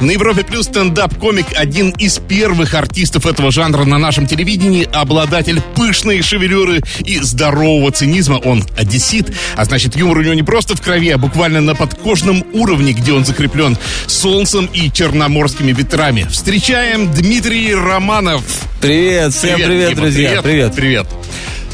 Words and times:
На 0.00 0.12
Европе 0.12 0.44
Плюс 0.44 0.66
стендап-комик 0.66 1.46
один 1.56 1.90
из 1.90 2.18
первых 2.18 2.74
артистов 2.74 3.26
этого 3.26 3.50
жанра 3.50 3.84
на 3.84 3.98
нашем 3.98 4.28
телевидении, 4.28 4.88
обладатель 4.92 5.60
пышной 5.74 6.22
шевелюры 6.22 6.80
и 7.00 7.18
здорового 7.18 7.90
цинизма. 7.90 8.34
Он 8.36 8.64
одессит, 8.76 9.32
а 9.56 9.64
значит 9.64 9.96
юмор 9.96 10.18
у 10.18 10.22
него 10.22 10.34
не 10.34 10.44
просто 10.44 10.76
в 10.76 10.80
крови, 10.80 11.10
а 11.10 11.18
буквально 11.18 11.60
на 11.60 11.74
подкожном 11.74 12.44
уровне, 12.52 12.92
где 12.92 13.12
он 13.12 13.24
закреплен 13.24 13.76
солнцем 14.06 14.70
и 14.72 14.90
черноморскими 14.92 15.72
ветрами. 15.72 16.26
Встречаем 16.30 17.12
Дмитрий 17.12 17.74
Романов. 17.74 18.42
Привет, 18.80 19.34
всем 19.34 19.56
привет, 19.56 19.90
Дима, 19.90 20.00
друзья. 20.00 20.42
Привет. 20.42 20.74
Привет. 20.76 21.06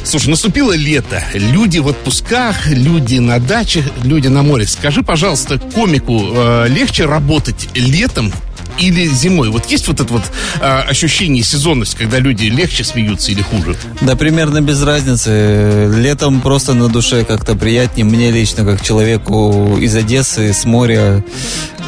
Слушай, 0.04 0.28
наступило 0.28 0.76
лето. 0.76 1.22
Люди 1.32 1.78
в 1.78 1.88
отпусках, 1.88 2.66
люди 2.68 3.18
на 3.18 3.38
даче, 3.38 3.82
люди 4.02 4.28
на 4.28 4.42
море. 4.42 4.66
Скажи, 4.66 5.02
пожалуйста, 5.02 5.58
комику 5.58 6.30
э, 6.34 6.68
легче 6.68 7.06
работать 7.06 7.68
летом 7.74 8.30
или 8.78 9.06
зимой? 9.06 9.48
Вот 9.48 9.66
есть 9.66 9.88
вот 9.88 10.00
это 10.00 10.12
вот 10.12 10.22
э, 10.60 10.64
ощущение 10.66 11.42
сезонности, 11.42 11.96
когда 11.96 12.18
люди 12.18 12.44
легче 12.44 12.84
смеются 12.84 13.32
или 13.32 13.40
хуже? 13.40 13.76
Да, 14.02 14.14
примерно 14.14 14.60
без 14.60 14.82
разницы. 14.82 15.90
Летом 15.96 16.42
просто 16.42 16.74
на 16.74 16.88
душе 16.88 17.24
как-то 17.24 17.56
приятнее. 17.56 18.04
Мне 18.04 18.30
лично, 18.30 18.64
как 18.64 18.82
человеку 18.82 19.78
из 19.80 19.96
Одессы, 19.96 20.52
с 20.52 20.66
моря, 20.66 21.24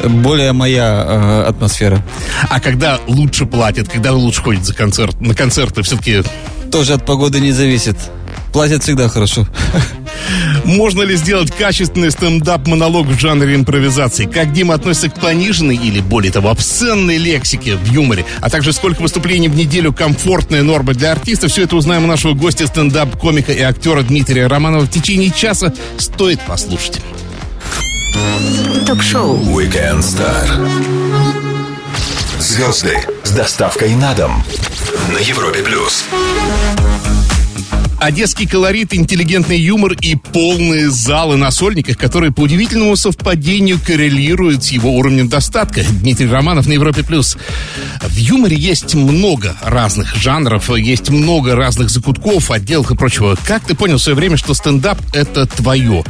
более 0.03 0.53
моя 0.53 1.05
э, 1.07 1.43
атмосфера. 1.49 2.03
А 2.49 2.59
когда 2.59 2.99
лучше 3.07 3.45
платят, 3.45 3.87
когда 3.89 4.11
лучше 4.11 4.41
ходят 4.41 4.65
за 4.65 4.73
концерт, 4.73 5.21
на 5.21 5.35
концерты, 5.35 5.83
все-таки 5.83 6.23
Тоже 6.71 6.93
от 6.93 7.05
погоды 7.05 7.39
не 7.39 7.51
зависит. 7.51 7.97
Платят 8.53 8.83
всегда 8.83 9.07
хорошо. 9.09 9.47
можно 10.65 11.01
ли 11.01 11.15
сделать 11.15 11.51
качественный 11.51 12.11
стендап-монолог 12.11 13.07
в 13.07 13.19
жанре 13.19 13.55
импровизации? 13.55 14.25
Как 14.25 14.53
Дима 14.53 14.75
относится 14.75 15.09
к 15.09 15.19
пониженной 15.19 15.75
или, 15.75 15.99
более 16.01 16.31
того, 16.31 16.49
обсценной 16.49 17.17
лексике 17.17 17.75
в 17.75 17.85
юморе? 17.91 18.25
А 18.41 18.49
также 18.49 18.73
сколько 18.73 19.01
выступлений 19.01 19.47
в 19.47 19.55
неделю 19.55 19.93
комфортная 19.93 20.63
норма 20.63 20.93
для 20.93 21.11
артиста? 21.11 21.47
Все 21.47 21.63
это 21.63 21.75
узнаем 21.75 22.03
у 22.03 22.07
нашего 22.07 22.33
гостя 22.33 22.67
стендап-комика 22.67 23.53
и 23.53 23.61
актера 23.61 24.01
Дмитрия 24.01 24.47
Романова 24.47 24.85
в 24.85 24.89
течение 24.89 25.31
часа. 25.31 25.73
Стоит 25.97 26.41
послушать. 26.41 27.01
Ток-шоу 28.85 29.37
Weekend 29.37 29.99
Star. 29.99 30.96
Звезды 32.47 32.97
с 33.25 33.31
доставкой 33.31 33.93
на 33.95 34.13
дом 34.13 34.41
на 35.11 35.17
Европе 35.17 35.63
плюс. 35.63 36.05
Одесский 37.99 38.47
колорит, 38.47 38.93
интеллигентный 38.93 39.59
юмор 39.59 39.91
и 39.91 40.15
полные 40.15 40.89
залы 40.89 41.35
на 41.35 41.51
сольниках, 41.51 41.97
которые 41.97 42.31
по 42.31 42.41
удивительному 42.41 42.95
совпадению 42.95 43.81
коррелируют 43.85 44.63
с 44.63 44.69
его 44.69 44.95
уровнем 44.95 45.27
достатка. 45.27 45.83
Дмитрий 45.83 46.27
Романов 46.27 46.67
на 46.67 46.71
Европе+. 46.71 47.03
плюс. 47.03 47.37
В 48.01 48.15
юморе 48.15 48.55
есть 48.55 48.95
много 48.95 49.57
разных 49.61 50.15
жанров, 50.15 50.69
есть 50.69 51.09
много 51.09 51.53
разных 51.53 51.89
закутков, 51.89 52.49
отделов 52.49 52.89
и 52.91 52.95
прочего. 52.95 53.37
Как 53.45 53.65
ты 53.65 53.75
понял 53.75 53.97
в 53.97 54.01
свое 54.01 54.15
время, 54.15 54.37
что 54.37 54.53
стендап— 54.53 54.99
это 55.13 55.47
твое? 55.47 56.05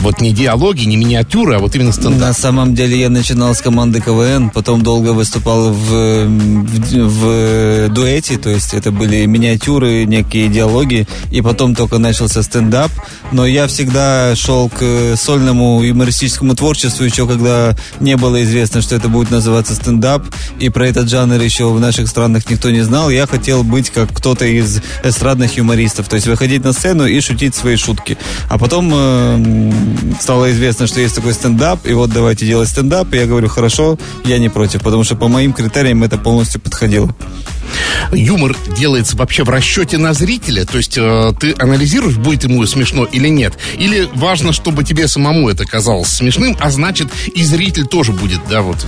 Вот 0.00 0.20
не 0.20 0.32
диалоги, 0.32 0.84
не 0.84 0.96
миниатюры, 0.96 1.56
а 1.56 1.58
вот 1.58 1.74
именно 1.74 1.92
стендап. 1.92 2.20
На 2.20 2.32
самом 2.32 2.74
деле 2.74 3.00
я 3.00 3.10
начинал 3.10 3.54
с 3.54 3.60
команды 3.60 4.00
КВН, 4.00 4.50
потом 4.50 4.82
долго 4.82 5.10
выступал 5.10 5.72
в, 5.72 6.26
в, 6.26 7.08
в 7.08 7.88
дуэте, 7.88 8.38
то 8.38 8.50
есть 8.50 8.74
это 8.74 8.92
были 8.92 9.26
миниатюры, 9.26 10.04
некие 10.04 10.48
диалоги, 10.48 11.08
и 11.30 11.40
потом 11.40 11.74
только 11.74 11.98
начался 11.98 12.42
стендап. 12.42 12.90
Но 13.32 13.46
я 13.46 13.66
всегда 13.66 14.36
шел 14.36 14.68
к 14.68 15.16
сольному 15.16 15.82
юмористическому 15.82 16.54
творчеству, 16.54 17.04
еще 17.04 17.26
когда 17.26 17.74
не 17.98 18.16
было 18.16 18.42
известно, 18.44 18.82
что 18.82 18.94
это 18.94 19.08
будет 19.08 19.30
называться 19.30 19.74
стендап, 19.74 20.22
и 20.60 20.68
про 20.68 20.88
этот 20.88 21.08
жанр 21.08 21.40
еще 21.40 21.70
в 21.70 21.80
наших 21.80 22.08
странах 22.08 22.48
никто 22.48 22.70
не 22.70 22.82
знал. 22.82 23.10
Я 23.10 23.26
хотел 23.26 23.64
быть 23.64 23.90
как 23.90 24.12
кто-то 24.12 24.44
из 24.44 24.82
эстрадных 25.02 25.56
юмористов, 25.56 26.08
то 26.08 26.16
есть 26.16 26.28
выходить 26.28 26.62
на 26.62 26.72
сцену 26.72 27.06
и 27.06 27.20
шутить 27.20 27.54
свои 27.54 27.76
шутки. 27.76 28.16
А 28.48 28.58
потом 28.58 28.92
э, 28.94 29.72
стало 30.20 30.50
известно, 30.50 30.86
что 30.86 31.00
есть 31.00 31.14
такой 31.14 31.32
стендап, 31.32 31.86
и 31.86 31.92
вот 31.92 32.10
давайте 32.10 32.46
делать 32.46 32.68
стендап, 32.68 33.12
и 33.12 33.16
я 33.16 33.26
говорю, 33.26 33.48
хорошо, 33.48 33.98
я 34.24 34.38
не 34.38 34.48
против, 34.48 34.82
потому 34.82 35.04
что 35.04 35.16
по 35.16 35.28
моим 35.28 35.52
критериям 35.52 36.02
это 36.02 36.18
полностью 36.18 36.60
подходило. 36.60 37.14
Юмор 38.12 38.56
делается 38.76 39.16
вообще 39.16 39.44
в 39.44 39.48
расчете 39.50 39.98
на 39.98 40.12
зрителя, 40.14 40.64
то 40.64 40.78
есть 40.78 40.96
э, 40.96 41.32
ты 41.38 41.54
анализируешь, 41.58 42.16
будет 42.16 42.44
ему 42.44 42.64
смешно 42.66 43.04
или 43.04 43.28
нет. 43.28 43.54
Или 43.78 44.08
важно, 44.14 44.52
чтобы 44.52 44.84
тебе 44.84 45.08
самому 45.08 45.48
это 45.48 45.64
казалось 45.64 46.08
смешным, 46.08 46.56
а 46.60 46.70
значит 46.70 47.08
и 47.34 47.42
зритель 47.42 47.86
тоже 47.86 48.12
будет, 48.12 48.40
да, 48.48 48.62
вот. 48.62 48.78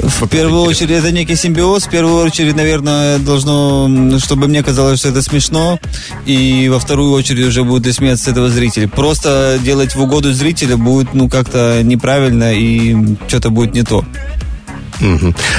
э, 0.00 0.06
В 0.06 0.28
первую 0.28 0.62
очередь 0.62 0.90
это 0.90 1.12
некий 1.12 1.36
симбиоз. 1.36 1.86
В 1.86 1.90
первую 1.90 2.24
очередь, 2.24 2.56
наверное, 2.56 3.18
должно, 3.18 4.18
чтобы 4.18 4.48
мне 4.48 4.62
казалось, 4.62 5.00
что 5.00 5.08
это 5.08 5.22
смешно. 5.22 5.78
И 6.26 6.68
во 6.68 6.78
вторую 6.78 7.12
очередь 7.12 7.46
уже 7.46 7.64
будут 7.64 7.86
и 7.86 7.92
смеяться 7.92 8.24
с 8.24 8.28
этого 8.28 8.48
зрителя. 8.48 8.88
Просто 8.88 9.58
делать 9.62 9.94
в 9.94 10.00
угоду 10.00 10.32
зрителя 10.32 10.76
будет, 10.76 11.14
ну, 11.14 11.28
как-то 11.28 11.80
неправильно 11.82 12.52
и 12.54 12.96
что-то 13.28 13.50
будет 13.50 13.74
не 13.74 13.82
то. 13.82 14.04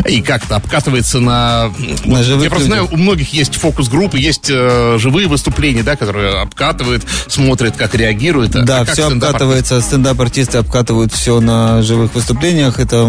И 0.08 0.22
как-то 0.22 0.56
обкатывается 0.56 1.20
на... 1.20 1.72
На 2.06 2.24
живых 2.24 2.44
Я 2.44 2.50
просто 2.50 2.68
знаю, 2.68 2.88
у 2.92 2.98
многих 2.98 3.34
есть 3.34 3.56
фокус-группы, 3.56 4.18
есть 4.20 4.50
э, 4.50 4.98
живые 5.00 5.28
выступления, 5.28 5.84
да, 5.84 5.96
которые 5.96 6.42
обкатывают, 6.42 7.04
смотрят, 7.28 7.76
как 7.76 7.96
реагируют. 7.96 8.56
А 8.56 8.64
Да, 8.64 8.80
как 8.80 8.94
все 8.94 9.06
стендап-артист? 9.06 9.24
обкатывается, 9.24 9.82
стендап-артисты 9.82 10.58
обкатывают 10.60 11.12
все 11.14 11.40
на 11.40 11.82
живых 11.82 12.16
выступлениях. 12.16 12.80
Это 12.80 13.06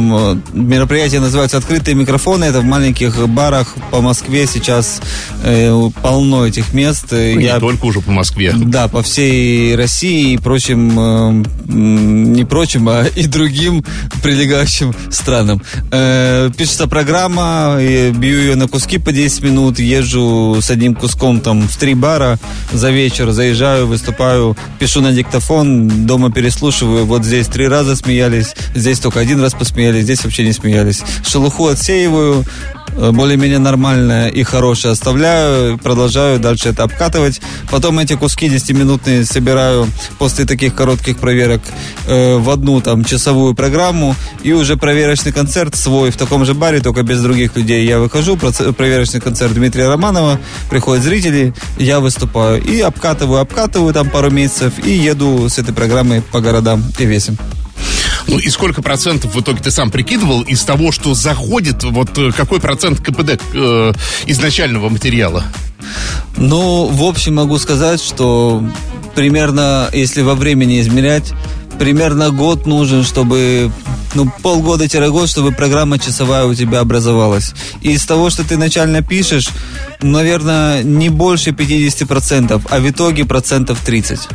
мероприятие 0.52 1.20
называется 1.20 1.58
«Открытые 1.58 1.94
микрофоны». 1.94 2.44
Это 2.44 2.60
в 2.60 2.64
маленьких 2.64 3.28
барах 3.28 3.74
по 3.90 4.00
Москве 4.00 4.46
сейчас 4.46 5.00
э, 5.44 5.72
полно 6.02 6.46
этих 6.46 6.72
мест. 6.72 7.06
Ну, 7.10 7.18
Не 7.18 7.44
Я 7.44 7.60
только 7.60 7.84
уже 7.84 8.00
по 8.00 8.10
Москве. 8.10 8.52
Да, 8.54 8.88
по 8.88 9.02
всей 9.02 9.74
России 9.76 10.34
и 10.34 10.38
прочим, 10.38 10.98
э, 10.98 11.44
не 11.66 12.44
прочим, 12.44 12.88
а 12.88 13.04
и 13.16 13.26
другим 13.26 13.84
прилегающим 14.22 14.94
странам. 15.10 15.62
Э, 15.90 16.15
Пишется 16.56 16.86
программа, 16.86 17.76
бью 17.78 18.38
ее 18.38 18.54
на 18.56 18.68
куски 18.68 18.98
по 18.98 19.12
10 19.12 19.42
минут, 19.42 19.78
езжу 19.78 20.58
с 20.60 20.70
одним 20.70 20.94
куском 20.94 21.40
там 21.40 21.68
в 21.68 21.76
три 21.76 21.94
бара 21.94 22.38
за 22.72 22.90
вечер, 22.90 23.30
заезжаю, 23.30 23.86
выступаю, 23.86 24.56
пишу 24.78 25.00
на 25.00 25.12
диктофон, 25.12 26.06
дома 26.06 26.30
переслушиваю, 26.32 27.06
вот 27.06 27.24
здесь 27.24 27.46
три 27.46 27.68
раза 27.68 27.96
смеялись, 27.96 28.54
здесь 28.74 29.00
только 29.00 29.20
один 29.20 29.40
раз 29.40 29.54
посмеялись, 29.54 30.04
здесь 30.04 30.24
вообще 30.24 30.44
не 30.44 30.52
смеялись. 30.52 31.02
Шелуху 31.26 31.66
отсеиваю, 31.66 32.44
э, 32.44 32.85
более-менее 32.96 33.58
нормальное 33.58 34.28
и 34.28 34.42
хорошее 34.42 34.92
оставляю, 34.92 35.78
продолжаю 35.78 36.38
дальше 36.38 36.70
это 36.70 36.84
обкатывать. 36.84 37.40
Потом 37.70 37.98
эти 37.98 38.14
куски 38.14 38.48
10-минутные 38.48 39.24
собираю 39.24 39.86
после 40.18 40.44
таких 40.44 40.74
коротких 40.74 41.18
проверок 41.18 41.62
э, 42.06 42.36
в 42.36 42.50
одну 42.50 42.80
там 42.80 43.04
часовую 43.04 43.54
программу 43.54 44.14
и 44.42 44.52
уже 44.52 44.76
проверочный 44.76 45.32
концерт 45.32 45.74
свой 45.74 46.10
в 46.10 46.16
таком 46.16 46.44
же 46.44 46.54
баре, 46.54 46.80
только 46.80 47.02
без 47.02 47.20
других 47.22 47.56
людей. 47.56 47.86
Я 47.86 47.98
выхожу, 47.98 48.36
проверочный 48.36 49.20
концерт 49.20 49.54
Дмитрия 49.54 49.88
Романова, 49.88 50.38
приходят 50.70 51.04
зрители, 51.04 51.54
я 51.78 52.00
выступаю 52.00 52.62
и 52.62 52.80
обкатываю, 52.80 53.40
обкатываю 53.40 53.92
там 53.92 54.08
пару 54.10 54.30
месяцев 54.30 54.72
и 54.84 54.92
еду 54.92 55.48
с 55.48 55.58
этой 55.58 55.74
программой 55.74 56.22
по 56.22 56.40
городам 56.40 56.82
и 56.98 57.04
весим. 57.04 57.36
Ну 58.28 58.38
и 58.38 58.48
сколько 58.48 58.82
процентов 58.82 59.34
в 59.34 59.40
итоге 59.40 59.62
ты 59.62 59.70
сам 59.70 59.90
прикидывал 59.90 60.42
из 60.42 60.62
того, 60.64 60.92
что 60.92 61.14
заходит, 61.14 61.84
вот 61.84 62.16
э, 62.18 62.32
какой 62.32 62.60
процент 62.60 63.00
КПД 63.00 63.40
э, 63.54 63.92
изначального 64.26 64.88
материала? 64.88 65.44
Ну, 66.36 66.86
в 66.86 67.04
общем, 67.04 67.36
могу 67.36 67.58
сказать, 67.58 68.02
что 68.02 68.64
примерно, 69.14 69.88
если 69.92 70.22
во 70.22 70.34
времени 70.34 70.80
измерять, 70.80 71.32
примерно 71.78 72.30
год 72.30 72.66
нужен, 72.66 73.04
чтобы, 73.04 73.70
ну, 74.14 74.30
полгода-год, 74.42 75.28
чтобы 75.28 75.52
программа 75.52 75.98
часовая 75.98 76.46
у 76.46 76.54
тебя 76.54 76.80
образовалась. 76.80 77.54
И 77.82 77.92
из 77.92 78.04
того, 78.04 78.30
что 78.30 78.44
ты 78.44 78.56
начально 78.56 79.02
пишешь, 79.02 79.50
наверное, 80.02 80.82
не 80.82 81.08
больше 81.08 81.50
50%, 81.50 82.62
а 82.68 82.80
в 82.80 82.90
итоге 82.90 83.24
процентов 83.24 83.86
30%. 83.86 84.28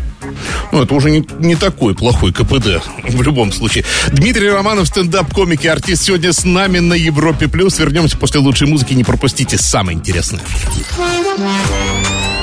Ну, 0.72 0.84
это 0.84 0.94
уже 0.94 1.12
не, 1.12 1.26
не 1.40 1.56
такой 1.56 1.96
плохой 1.96 2.32
КПД 2.32 2.82
в 3.04 3.22
любом 3.22 3.52
случае. 3.52 3.86
Дмитрий 4.12 4.50
Романов, 4.50 4.88
стендап-комик 4.88 5.66
и 5.66 5.68
артист, 5.68 6.04
сегодня 6.04 6.34
с 6.34 6.44
нами 6.46 6.80
на 6.80 6.94
Европе+. 6.94 7.48
плюс. 7.48 7.80
Вернемся 7.80 8.18
после 8.18 8.40
лучшей 8.40 8.68
музыки, 8.68 8.94
не 8.94 9.04
пропустите 9.04 9.58
самое 9.58 9.98
интересное. 9.98 10.42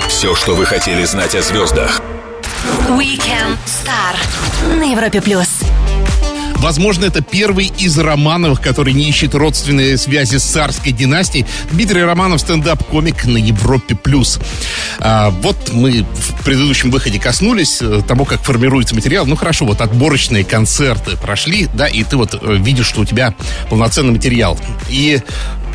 Все, 0.08 0.34
что 0.34 0.54
вы 0.54 0.66
хотели 0.66 1.04
знать 1.04 1.34
о 1.34 1.42
звездах. 1.42 2.02
Weekend 2.88 3.56
Star 3.66 4.76
на 4.76 4.90
Европе 4.90 5.20
плюс. 5.20 5.48
Возможно, 6.58 7.04
это 7.04 7.22
первый 7.22 7.72
из 7.78 7.96
Романовых, 7.98 8.60
который 8.60 8.92
не 8.92 9.08
ищет 9.08 9.34
родственные 9.34 9.96
связи 9.96 10.36
с 10.36 10.42
царской 10.42 10.92
династией. 10.92 11.46
Дмитрий 11.70 12.02
Романов, 12.02 12.40
стендап-комик 12.40 13.26
на 13.26 13.36
Европе+. 13.36 13.94
плюс. 13.94 14.40
А, 14.98 15.30
вот 15.30 15.72
мы 15.72 16.04
в 16.04 16.44
предыдущем 16.44 16.90
выходе 16.90 17.20
коснулись 17.20 17.78
э, 17.80 18.02
того, 18.06 18.24
как 18.24 18.42
формируется 18.42 18.94
материал. 18.94 19.24
Ну, 19.26 19.36
хорошо, 19.36 19.66
вот 19.66 19.80
отборочные 19.80 20.44
концерты 20.44 21.16
прошли, 21.16 21.68
да, 21.74 21.86
и 21.86 22.02
ты 22.02 22.16
вот 22.16 22.34
э, 22.34 22.56
видишь, 22.56 22.86
что 22.86 23.02
у 23.02 23.04
тебя 23.04 23.34
полноценный 23.70 24.12
материал. 24.12 24.58
И 24.88 25.20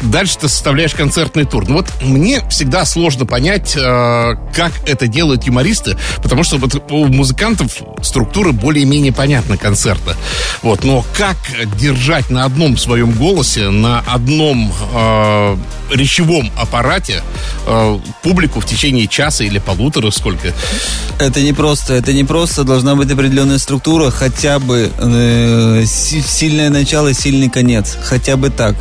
дальше 0.03 0.37
ты 0.39 0.49
составляешь 0.49 0.93
концертный 0.93 1.45
тур. 1.45 1.67
Ну 1.67 1.75
вот 1.75 1.87
мне 2.01 2.41
всегда 2.49 2.85
сложно 2.85 3.25
понять, 3.25 3.75
э, 3.75 4.35
как 4.53 4.71
это 4.87 5.07
делают 5.07 5.43
юмористы, 5.43 5.97
потому 6.21 6.43
что 6.43 6.57
вот 6.57 6.91
у 6.91 7.07
музыкантов 7.07 7.81
структура 8.01 8.51
более-менее 8.51 9.13
понятна 9.13 9.57
концерта. 9.57 10.15
Вот, 10.61 10.83
но 10.83 11.05
как 11.17 11.37
держать 11.77 12.29
на 12.29 12.45
одном 12.45 12.77
своем 12.77 13.11
голосе, 13.11 13.69
на 13.69 14.03
одном 14.07 14.71
э, 14.93 15.57
речевом 15.93 16.51
аппарате 16.57 17.21
э, 17.65 17.99
публику 18.21 18.59
в 18.59 18.65
течение 18.65 19.07
часа 19.07 19.43
или 19.43 19.59
полутора, 19.59 20.11
сколько? 20.11 20.53
Это 21.19 21.41
не 21.41 21.53
просто, 21.53 21.93
это 21.93 22.13
не 22.13 22.23
просто, 22.23 22.63
должна 22.63 22.95
быть 22.95 23.11
определенная 23.11 23.57
структура, 23.57 24.11
хотя 24.11 24.59
бы 24.59 24.91
э, 24.97 25.83
сильное 25.85 26.69
начало, 26.69 27.13
сильный 27.13 27.49
конец, 27.49 27.97
хотя 28.03 28.37
бы 28.37 28.49
так. 28.49 28.75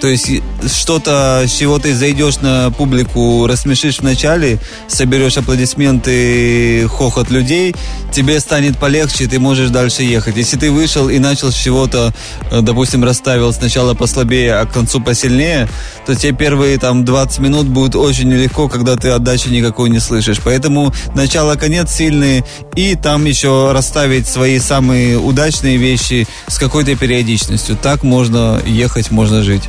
То 0.00 0.08
есть 0.08 0.42
что-то, 0.66 1.44
с 1.46 1.52
чего 1.52 1.78
ты 1.78 1.94
зайдешь 1.94 2.38
на 2.40 2.70
публику, 2.70 3.46
рассмешишь 3.46 3.98
в 3.98 4.02
начале, 4.02 4.58
соберешь 4.88 5.36
аплодисменты, 5.36 6.88
хохот 6.88 7.30
людей, 7.30 7.74
тебе 8.12 8.40
станет 8.40 8.78
полегче, 8.78 9.26
ты 9.26 9.38
можешь 9.38 9.70
дальше 9.70 10.02
ехать. 10.02 10.36
Если 10.36 10.56
ты 10.56 10.70
вышел 10.70 11.08
и 11.08 11.18
начал 11.18 11.50
с 11.50 11.54
чего-то, 11.54 12.12
э, 12.50 12.60
допустим, 12.60 13.04
расставил 13.04 13.52
сначала 13.52 13.94
послабее, 13.94 14.54
а 14.54 14.66
к 14.66 14.72
концу 14.72 15.00
посильнее, 15.00 15.68
то 16.06 16.14
тебе 16.14 16.32
первые 16.54 16.78
там 16.78 17.04
20 17.04 17.40
минут 17.40 17.66
будет 17.66 17.96
очень 17.96 18.28
нелегко, 18.28 18.68
когда 18.68 18.94
ты 18.94 19.08
отдачи 19.08 19.48
никакой 19.48 19.90
не 19.90 19.98
слышишь. 19.98 20.38
Поэтому 20.44 20.94
начало-конец 21.16 21.90
сильные, 21.90 22.44
и 22.76 22.94
там 22.94 23.24
еще 23.24 23.72
расставить 23.72 24.28
свои 24.28 24.60
самые 24.60 25.18
удачные 25.18 25.78
вещи 25.78 26.28
с 26.46 26.58
какой-то 26.58 26.94
периодичностью. 26.94 27.76
Так 27.76 28.04
можно 28.04 28.62
ехать, 28.64 29.10
можно 29.10 29.42
жить. 29.42 29.64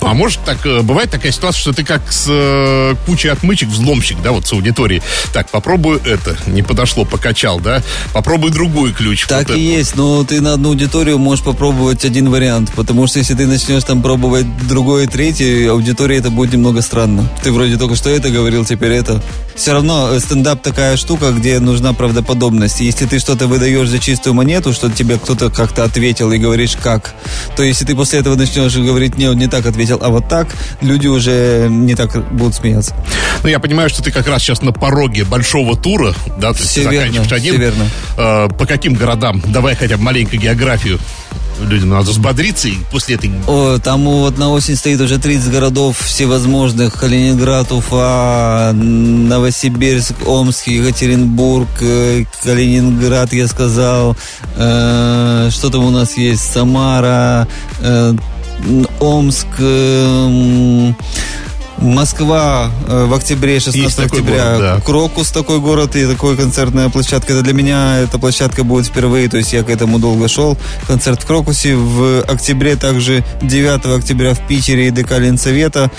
Ну, 0.00 0.06
а 0.06 0.14
может 0.14 0.40
так, 0.46 0.64
э, 0.64 0.80
бывает 0.80 1.10
такая 1.10 1.30
ситуация, 1.30 1.60
что 1.60 1.72
ты 1.74 1.84
как 1.84 2.10
с 2.10 2.24
э, 2.30 2.94
кучей 3.04 3.28
отмычек 3.28 3.68
взломщик, 3.68 4.22
да, 4.22 4.32
вот 4.32 4.46
с 4.46 4.52
аудиторией. 4.54 5.02
Так, 5.34 5.50
попробую 5.50 6.00
это, 6.06 6.38
не 6.46 6.62
подошло, 6.62 7.04
покачал, 7.04 7.60
да, 7.60 7.82
попробуй 8.14 8.50
другой 8.50 8.94
ключ. 8.94 9.26
Так 9.26 9.48
вот 9.48 9.58
и 9.58 9.60
это. 9.60 9.78
есть, 9.78 9.94
но 9.94 10.24
ты 10.24 10.40
на 10.40 10.54
одну 10.54 10.70
аудиторию 10.70 11.18
можешь 11.18 11.44
попробовать 11.44 12.06
один 12.06 12.30
вариант, 12.30 12.72
потому 12.74 13.06
что 13.06 13.18
если 13.18 13.34
ты 13.34 13.46
начнешь 13.46 13.84
там 13.84 14.00
пробовать 14.00 14.46
другой 14.66 15.04
и 15.04 15.06
третий, 15.06 15.66
аудитория 15.66 16.16
это 16.16 16.29
будет 16.30 16.52
немного 16.52 16.80
странно. 16.82 17.28
Ты 17.42 17.52
вроде 17.52 17.76
только 17.76 17.96
что 17.96 18.10
это 18.10 18.30
говорил, 18.30 18.64
теперь 18.64 18.92
это. 18.92 19.22
Все 19.54 19.72
равно 19.72 20.10
э, 20.12 20.20
стендап 20.20 20.62
такая 20.62 20.96
штука, 20.96 21.32
где 21.32 21.58
нужна 21.58 21.92
правдоподобность. 21.92 22.80
Если 22.80 23.06
ты 23.06 23.18
что-то 23.18 23.46
выдаешь 23.46 23.88
за 23.88 23.98
чистую 23.98 24.34
монету, 24.34 24.72
что 24.72 24.90
тебе 24.90 25.18
кто-то 25.18 25.50
как-то 25.50 25.84
ответил 25.84 26.32
и 26.32 26.38
говоришь 26.38 26.76
как, 26.82 27.14
то 27.56 27.62
если 27.62 27.84
ты 27.84 27.94
после 27.94 28.20
этого 28.20 28.36
начнешь 28.36 28.74
говорить, 28.76 29.18
не, 29.18 29.26
он 29.26 29.36
не 29.36 29.48
так 29.48 29.66
ответил, 29.66 29.98
а 30.02 30.08
вот 30.08 30.28
так, 30.28 30.48
люди 30.80 31.06
уже 31.06 31.66
не 31.68 31.94
так 31.94 32.32
будут 32.32 32.54
смеяться. 32.54 32.94
Ну, 33.42 33.48
я 33.48 33.58
понимаю, 33.58 33.88
что 33.90 34.02
ты 34.02 34.10
как 34.10 34.26
раз 34.28 34.42
сейчас 34.42 34.62
на 34.62 34.72
пороге 34.72 35.24
большого 35.24 35.76
тура, 35.76 36.14
да, 36.38 36.52
то 36.52 36.58
есть 36.58 36.70
Все 36.70 36.84
ты 36.84 36.90
верно, 36.90 37.22
один. 37.22 37.24
все 37.24 37.56
верно. 37.56 37.84
Э, 38.16 38.48
по 38.48 38.66
каким 38.66 38.94
городам? 38.94 39.42
Давай 39.46 39.74
хотя 39.74 39.96
бы 39.96 40.02
маленько 40.04 40.36
географию. 40.36 40.98
Людям 41.68 41.90
надо 41.90 42.10
взбодриться 42.10 42.68
и 42.68 42.74
после 42.90 43.16
этой... 43.16 43.30
О, 43.46 43.78
там 43.78 44.04
вот 44.04 44.38
на 44.38 44.50
осень 44.50 44.76
стоит 44.76 45.00
уже 45.00 45.18
30 45.18 45.50
городов 45.50 45.98
всевозможных. 45.98 46.98
Калининград, 46.98 47.70
Уфа, 47.72 48.72
Новосибирск, 48.74 50.14
Омск, 50.26 50.66
Екатеринбург, 50.66 51.68
э, 51.80 52.24
Калининград, 52.42 53.32
я 53.32 53.46
сказал. 53.46 54.16
Э, 54.56 55.48
что 55.50 55.70
там 55.70 55.84
у 55.84 55.90
нас 55.90 56.16
есть? 56.16 56.52
Самара, 56.52 57.46
э, 57.80 58.14
Омск, 59.00 59.46
э, 59.58 60.92
Москва 61.80 62.70
э, 62.86 63.04
в 63.06 63.14
октябре, 63.14 63.58
16 63.58 63.82
Есть 63.82 63.96
такой 63.96 64.20
октября. 64.20 64.44
город, 64.44 64.60
да. 64.60 64.80
Крокус 64.84 65.30
такой 65.30 65.60
город 65.60 65.96
и 65.96 66.06
такой 66.06 66.36
концертная 66.36 66.88
площадка. 66.90 67.32
Это 67.32 67.42
для 67.42 67.54
меня 67.54 67.98
эта 68.00 68.18
площадка 68.18 68.64
будет 68.64 68.86
впервые, 68.86 69.28
то 69.28 69.38
есть 69.38 69.52
я 69.52 69.62
к 69.62 69.70
этому 69.70 69.98
долго 69.98 70.28
шел. 70.28 70.58
Концерт 70.86 71.22
в 71.22 71.26
Крокусе 71.26 71.74
в 71.76 72.22
октябре, 72.22 72.76
также 72.76 73.24
9 73.42 73.98
октября 73.98 74.34
в 74.34 74.46
Питере 74.46 74.88
и 74.88 74.90
ДК 74.90 75.18
Ленсовета. 75.18 75.90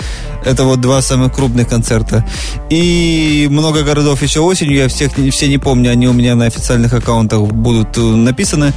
Это 0.44 0.64
вот 0.64 0.80
два 0.80 1.02
самых 1.02 1.34
крупных 1.34 1.68
концерта. 1.68 2.24
И 2.70 3.48
много 3.50 3.82
городов 3.82 4.22
еще 4.22 4.40
осенью, 4.40 4.76
я 4.76 4.88
всех 4.88 5.12
все 5.30 5.48
не 5.48 5.58
помню, 5.58 5.90
они 5.90 6.08
у 6.08 6.12
меня 6.12 6.34
на 6.34 6.46
официальных 6.46 6.92
аккаунтах 6.92 7.40
будут 7.40 7.96
э, 7.98 8.00
написаны. 8.00 8.72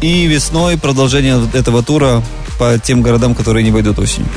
И 0.00 0.26
весной 0.26 0.76
продолжение 0.76 1.40
этого 1.54 1.82
тура 1.82 2.22
по 2.58 2.78
тем 2.78 3.02
городам, 3.02 3.34
которые 3.34 3.64
не 3.64 3.70
войдут 3.70 3.98
осенью. 3.98 4.28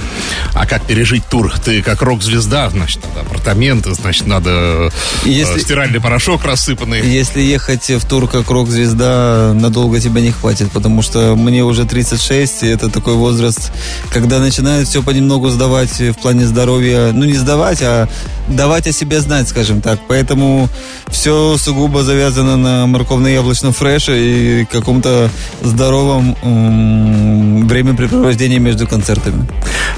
А 0.53 0.65
как 0.65 0.85
пережить 0.85 1.25
тур? 1.25 1.51
Ты 1.63 1.81
как 1.81 2.01
рок-звезда, 2.11 2.69
значит, 2.69 2.99
апартаменты, 3.17 3.93
значит, 3.93 4.27
надо 4.27 4.49
э, 4.51 4.89
Если- 5.23 5.59
стиральный 5.59 6.01
порошок 6.01 6.43
рассыпанный. 6.43 6.99
Если 6.99 7.39
ехать 7.39 7.89
в 7.89 8.05
тур 8.05 8.27
как 8.27 8.49
рок-звезда, 8.49 9.53
надолго 9.55 9.97
тебя 10.01 10.19
не 10.19 10.31
хватит, 10.31 10.71
потому 10.71 11.01
что 11.01 11.35
мне 11.37 11.63
уже 11.63 11.85
36, 11.85 12.63
и 12.63 12.67
это 12.67 12.89
такой 12.89 13.13
возраст, 13.13 13.71
когда 14.11 14.39
начинают 14.39 14.89
все 14.89 15.01
понемногу 15.01 15.49
сдавать 15.49 15.99
в 16.01 16.13
плане 16.15 16.45
здоровья. 16.45 17.13
Ну, 17.13 17.23
не 17.23 17.35
сдавать, 17.35 17.81
а 17.81 18.09
давать 18.49 18.87
о 18.87 18.91
себе 18.91 19.21
знать, 19.21 19.47
скажем 19.47 19.79
так. 19.81 19.99
Поэтому 20.09 20.67
все 21.07 21.55
сугубо 21.57 22.03
завязано 22.03 22.57
на 22.57 22.87
морковно-яблочном 22.87 23.71
фреше 23.71 24.61
и 24.61 24.65
каком-то 24.65 25.29
здоровом 25.61 26.35
времяпрепровождении 27.67 28.57
между 28.57 28.85
концертами. 28.85 29.47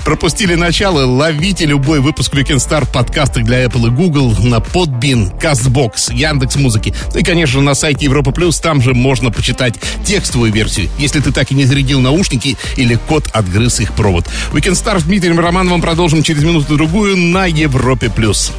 Пропустили 0.05 0.53
начало? 0.55 1.05
Ловите 1.05 1.65
любой 1.65 2.01
выпуск 2.03 2.33
Weekend 2.33 2.57
Star 2.57 2.85
в 2.85 2.91
подкастах 2.91 3.45
для 3.45 3.63
Apple 3.63 3.87
и 3.87 3.89
Google 3.89 4.35
на 4.43 4.57
Podbean, 4.57 5.39
CastBox, 5.39 6.13
Яндекс 6.13 6.57
Музыки. 6.57 6.93
Ну 7.13 7.19
и, 7.19 7.23
конечно, 7.23 7.61
на 7.61 7.73
сайте 7.73 8.05
Европа 8.05 8.31
Плюс. 8.31 8.59
Там 8.59 8.81
же 8.81 8.93
можно 8.93 9.31
почитать 9.31 9.75
текстовую 10.03 10.51
версию, 10.51 10.89
если 10.99 11.21
ты 11.21 11.31
так 11.31 11.51
и 11.51 11.55
не 11.55 11.65
зарядил 11.65 12.01
наушники 12.01 12.57
или 12.75 12.95
кот 12.95 13.29
отгрыз 13.33 13.79
их 13.79 13.93
провод. 13.93 14.27
Weekend 14.51 14.73
Star 14.73 14.99
с 14.99 15.03
Дмитрием 15.03 15.39
Романовым 15.39 15.81
продолжим 15.81 16.23
через 16.23 16.43
минуту-другую 16.43 17.17
на 17.17 17.45
Европе 17.45 18.09
Плюс. 18.09 18.51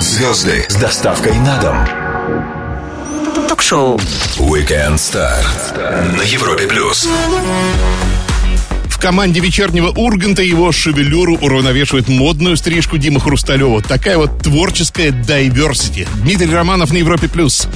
Звезды 0.00 0.66
с 0.68 0.74
доставкой 0.76 1.34
на 1.38 1.60
дом. 1.60 3.48
Ток-шоу 3.48 3.98
Weekend 4.36 4.96
Star 4.96 5.42
на 6.16 6.22
Европе 6.22 6.66
Плюс. 6.66 7.08
В 8.98 9.00
команде 9.00 9.38
вечернего 9.38 9.90
Урганта 9.90 10.42
его 10.42 10.72
шевелюру 10.72 11.36
уравновешивает 11.36 12.08
модную 12.08 12.56
стрижку 12.56 12.98
Димы 12.98 13.20
Хрусталева. 13.20 13.80
Такая 13.80 14.18
вот 14.18 14.42
творческая 14.42 15.10
diversity. 15.10 16.08
Дмитрий 16.24 16.52
Романов 16.52 16.92
на 16.92 16.96
Европе+. 16.96 17.28
плюс. 17.28 17.68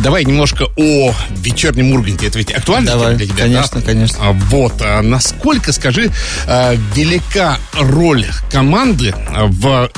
Давай 0.00 0.24
немножко 0.24 0.64
о 0.76 1.14
вечернем 1.30 1.92
Урганте. 1.92 2.26
Это 2.26 2.38
ведь 2.38 2.50
актуально 2.52 2.90
Давай, 2.90 3.14
для 3.14 3.26
тебя? 3.26 3.36
конечно, 3.44 3.78
да? 3.80 3.86
конечно. 3.86 4.18
А 4.20 4.32
Вот. 4.32 4.72
А 4.80 5.02
насколько, 5.02 5.72
скажи, 5.72 6.10
а, 6.48 6.74
велика 6.96 7.58
роль 7.72 8.26
команды 8.50 9.14
в 9.36 9.88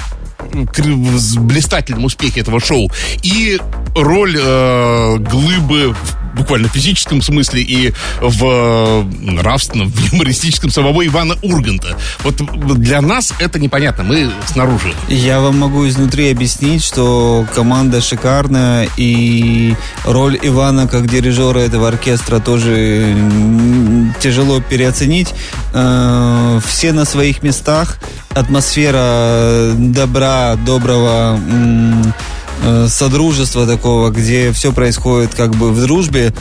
кр- 0.74 0.84
в 0.92 1.40
блистательном 1.44 2.04
успехе 2.04 2.40
этого 2.40 2.60
шоу 2.60 2.92
и 3.22 3.58
роль 3.94 4.36
э, 4.38 5.16
глыбы 5.18 5.94
в 5.94 6.17
буквально 6.34 6.68
физическом 6.68 7.22
смысле 7.22 7.62
и 7.62 7.92
в 8.20 9.04
нравственном, 9.20 9.90
в 9.90 10.12
юмористическом 10.12 10.70
самого 10.70 11.06
Ивана 11.06 11.36
Урганта. 11.42 11.96
Вот 12.24 12.36
для 12.78 13.00
нас 13.00 13.32
это 13.38 13.58
непонятно, 13.58 14.04
мы 14.04 14.30
снаружи. 14.46 14.92
Я 15.08 15.40
вам 15.40 15.58
могу 15.58 15.86
изнутри 15.88 16.30
объяснить, 16.30 16.84
что 16.84 17.46
команда 17.54 18.00
шикарная, 18.00 18.88
и 18.96 19.74
роль 20.04 20.38
Ивана 20.42 20.88
как 20.88 21.08
дирижера 21.08 21.58
этого 21.58 21.88
оркестра 21.88 22.38
тоже 22.38 23.14
тяжело 24.20 24.60
переоценить. 24.60 25.34
Э, 25.74 26.60
Все 26.64 26.92
на 26.92 27.04
своих 27.04 27.42
местах. 27.42 27.98
Атмосфера 28.34 29.72
добра, 29.76 30.56
доброго 30.56 31.38
содружества 32.88 33.66
такого, 33.66 34.10
где 34.10 34.52
все 34.52 34.72
происходит 34.72 35.34
как 35.34 35.50
бы 35.50 35.70
в 35.72 35.80
дружбе. 35.80 36.32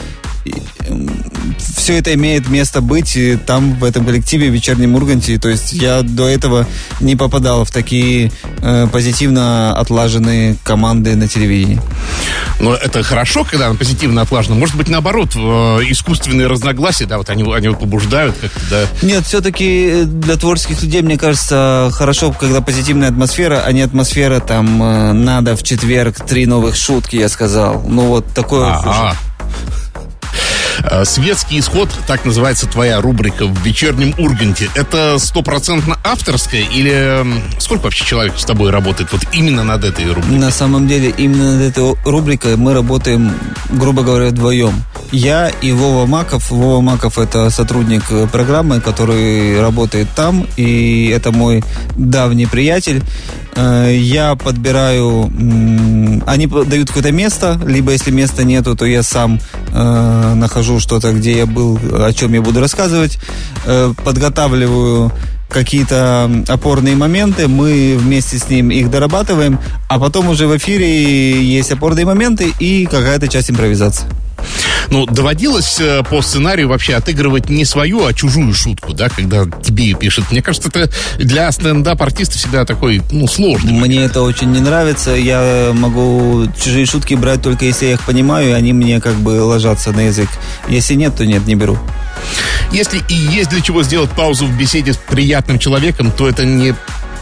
Все 1.58 1.98
это 1.98 2.14
имеет 2.14 2.48
место 2.48 2.80
быть 2.80 3.18
там, 3.46 3.74
в 3.74 3.84
этом 3.84 4.04
коллективе, 4.04 4.50
в 4.50 4.52
вечернем 4.52 4.94
Урганте. 4.94 5.38
То 5.38 5.48
есть 5.48 5.72
я 5.72 6.02
до 6.02 6.28
этого 6.28 6.66
не 7.00 7.16
попадал 7.16 7.64
в 7.64 7.70
такие 7.70 8.30
э, 8.60 8.86
позитивно 8.92 9.74
отлаженные 9.76 10.56
команды 10.64 11.16
на 11.16 11.28
телевидении. 11.28 11.80
Но 12.60 12.74
это 12.74 13.02
хорошо, 13.02 13.44
когда 13.44 13.66
она 13.68 13.76
позитивно 13.76 14.22
отлажена. 14.22 14.56
Может 14.56 14.76
быть, 14.76 14.88
наоборот, 14.88 15.34
э, 15.36 15.38
искусственные 15.88 16.46
разногласия, 16.46 17.06
да, 17.06 17.18
вот 17.18 17.30
они, 17.30 17.44
они 17.52 17.68
побуждают 17.68 18.36
как-то, 18.36 18.60
да. 18.70 18.86
Нет, 19.02 19.24
все-таки 19.24 20.02
для 20.04 20.36
творческих 20.36 20.82
людей, 20.82 21.02
мне 21.02 21.16
кажется, 21.16 21.90
хорошо, 21.92 22.32
когда 22.32 22.60
позитивная 22.60 23.08
атмосфера, 23.08 23.62
а 23.64 23.72
не 23.72 23.82
атмосфера 23.82 24.40
там 24.40 24.82
э, 24.82 25.12
надо 25.12 25.56
в 25.56 25.62
четверг 25.62 26.16
три 26.26 26.46
новых 26.46 26.76
шутки, 26.76 27.16
я 27.16 27.28
сказал. 27.28 27.82
Ну 27.86 28.06
вот 28.06 28.26
такое. 28.34 28.66
А-а. 28.66 29.14
Э, 30.82 31.04
Светский 31.04 31.58
исход, 31.58 31.88
так 32.06 32.24
называется 32.24 32.66
твоя 32.66 33.00
рубрика 33.00 33.46
в 33.46 33.64
вечернем 33.64 34.14
Урганте. 34.18 34.68
Это 34.74 35.18
стопроцентно 35.18 35.98
авторская 36.04 36.62
или 36.62 37.24
сколько 37.58 37.84
вообще 37.84 38.04
человек 38.04 38.34
с 38.36 38.44
тобой 38.44 38.70
работает 38.70 39.12
вот 39.12 39.22
именно 39.32 39.64
над 39.64 39.84
этой 39.84 40.06
рубрикой? 40.06 40.38
На 40.38 40.50
самом 40.50 40.86
деле 40.86 41.12
именно 41.16 41.56
над 41.56 41.62
этой 41.62 41.96
рубрикой 42.04 42.56
мы 42.56 42.74
работаем, 42.74 43.32
грубо 43.70 44.02
говоря, 44.02 44.28
вдвоем. 44.28 44.72
Я 45.10 45.48
и 45.48 45.72
Вова 45.72 46.06
Маков. 46.06 46.50
Вова 46.50 46.80
Маков 46.80 47.18
это 47.18 47.50
сотрудник 47.50 48.02
э, 48.10 48.26
программы, 48.30 48.80
который 48.80 49.60
работает 49.60 50.08
там, 50.14 50.46
и 50.56 51.08
это 51.08 51.32
мой 51.32 51.64
давний 51.96 52.46
приятель. 52.46 53.02
Э, 53.58 53.92
я 53.92 54.36
подбираю, 54.36 55.24
они 56.26 56.46
дают 56.46 56.88
какое-то 56.88 57.10
место, 57.10 57.60
либо 57.66 57.90
если 57.90 58.12
места 58.12 58.44
нету, 58.44 58.76
то 58.76 58.86
я 58.86 59.02
сам 59.02 59.40
э, 59.72 60.34
нахожу 60.34 60.78
что-то, 60.78 61.12
где 61.12 61.36
я 61.38 61.46
был, 61.46 61.76
о 61.92 62.12
чем 62.12 62.32
я 62.34 62.40
буду 62.40 62.60
рассказывать, 62.60 63.18
э, 63.66 63.92
подготавливаю 64.04 65.12
какие-то 65.48 66.30
опорные 66.46 66.94
моменты, 66.94 67.48
мы 67.48 67.96
вместе 67.98 68.38
с 68.38 68.48
ним 68.48 68.70
их 68.70 68.90
дорабатываем, 68.90 69.58
а 69.88 69.98
потом 69.98 70.28
уже 70.28 70.46
в 70.46 70.56
эфире 70.56 71.42
есть 71.42 71.72
опорные 71.72 72.06
моменты 72.06 72.52
и 72.60 72.86
какая-то 72.86 73.26
часть 73.26 73.50
импровизации. 73.50 74.06
Ну, 74.90 75.06
доводилось 75.06 75.78
э, 75.80 76.02
по 76.02 76.22
сценарию 76.22 76.68
вообще 76.68 76.94
отыгрывать 76.94 77.50
не 77.50 77.64
свою, 77.64 78.06
а 78.06 78.14
чужую 78.14 78.54
шутку, 78.54 78.94
да, 78.94 79.08
когда 79.08 79.44
тебе 79.62 79.84
ее 79.84 79.96
пишет. 79.96 80.24
Мне 80.30 80.42
кажется, 80.42 80.68
это 80.68 80.90
для 81.18 81.50
стендап-артиста 81.52 82.38
всегда 82.38 82.64
такой, 82.64 83.02
ну, 83.10 83.26
сложный. 83.26 83.72
Мне 83.72 84.02
это 84.02 84.22
очень 84.22 84.50
не 84.50 84.60
нравится. 84.60 85.10
Я 85.10 85.72
могу 85.74 86.46
чужие 86.62 86.86
шутки 86.86 87.14
брать 87.14 87.42
только 87.42 87.66
если 87.66 87.86
я 87.86 87.92
их 87.92 88.02
понимаю, 88.02 88.50
и 88.50 88.52
они 88.52 88.72
мне 88.72 89.00
как 89.00 89.14
бы 89.14 89.42
ложатся 89.42 89.92
на 89.92 90.06
язык. 90.06 90.28
Если 90.68 90.94
нет, 90.94 91.14
то 91.16 91.26
нет, 91.26 91.46
не 91.46 91.54
беру. 91.54 91.78
Если 92.72 93.00
и 93.08 93.14
есть 93.14 93.50
для 93.50 93.60
чего 93.60 93.82
сделать 93.82 94.10
паузу 94.10 94.46
в 94.46 94.58
беседе 94.58 94.92
с 94.92 94.96
приятным 94.96 95.58
человеком, 95.58 96.10
то 96.10 96.28
это 96.28 96.44
не 96.44 96.74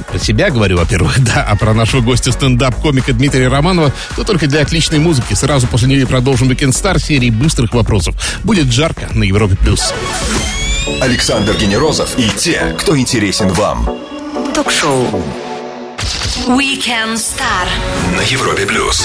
про 0.09 0.19
себя 0.19 0.51
говорю, 0.51 0.79
во-первых, 0.79 1.19
да, 1.25 1.45
а 1.49 1.57
про 1.57 1.75
нашего 1.75 2.01
гостя 2.01 2.33
стендап-комика 2.33 3.13
Дмитрия 3.13 3.49
Романова, 3.49 3.93
то 4.17 4.25
только 4.25 4.47
для 4.47 4.63
отличной 4.63 4.99
музыки. 4.99 5.35
Сразу 5.35 5.67
после 5.67 5.89
нее 5.89 6.07
продолжим 6.07 6.51
Weekend 6.51 6.71
Star 6.71 6.99
серии 6.99 7.31
быстрых 7.31 7.73
вопросов. 7.75 8.15
Будет 8.45 8.73
жарко 8.73 9.09
на 9.15 9.25
Европе+. 9.25 9.57
плюс. 9.57 9.93
Александр 11.01 11.55
Генерозов 11.57 12.19
и 12.19 12.29
те, 12.37 12.75
кто 12.79 12.97
интересен 12.97 13.49
вам. 13.49 13.89
Ток-шоу 14.55 15.23
Weekend 16.47 17.15
Star 17.17 17.67
На 18.17 18.21
Европе+. 18.23 18.67
плюс. 18.67 19.05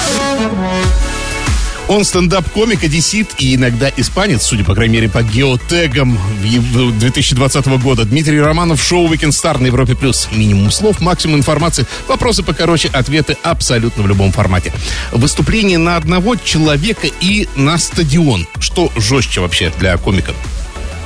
Он 1.88 2.06
стендап-комик, 2.06 2.84
одессит 2.84 3.36
и 3.40 3.56
иногда 3.56 3.92
испанец, 3.98 4.44
судя 4.44 4.64
по 4.64 4.74
крайней 4.74 4.96
мере 4.96 5.10
по 5.10 5.24
геотегам 5.24 6.18
2020 6.42 7.66
года. 7.82 8.06
Дмитрий 8.06 8.40
Романов, 8.40 8.82
шоу 8.82 9.08
Weekend 9.08 9.32
Star 9.32 9.62
на 9.62 9.68
Европе+. 9.68 9.96
плюс. 9.96 10.30
Минимум 10.32 10.72
слов, 10.72 11.02
максимум 11.02 11.38
информации, 11.38 11.86
вопросы 12.08 12.44
покороче, 12.44 12.90
ответы 12.94 13.38
абсолютно 13.44 14.04
в 14.04 14.08
любом 14.08 14.32
формате. 14.32 14.72
Выступление 15.12 15.78
на 15.78 15.98
одного 15.98 16.36
человека 16.36 17.08
и 17.20 17.48
на 17.56 17.78
стадион. 17.78 18.48
Что 18.60 18.92
жестче 18.96 19.42
вообще 19.42 19.72
для 19.80 19.98
комика? 19.98 20.34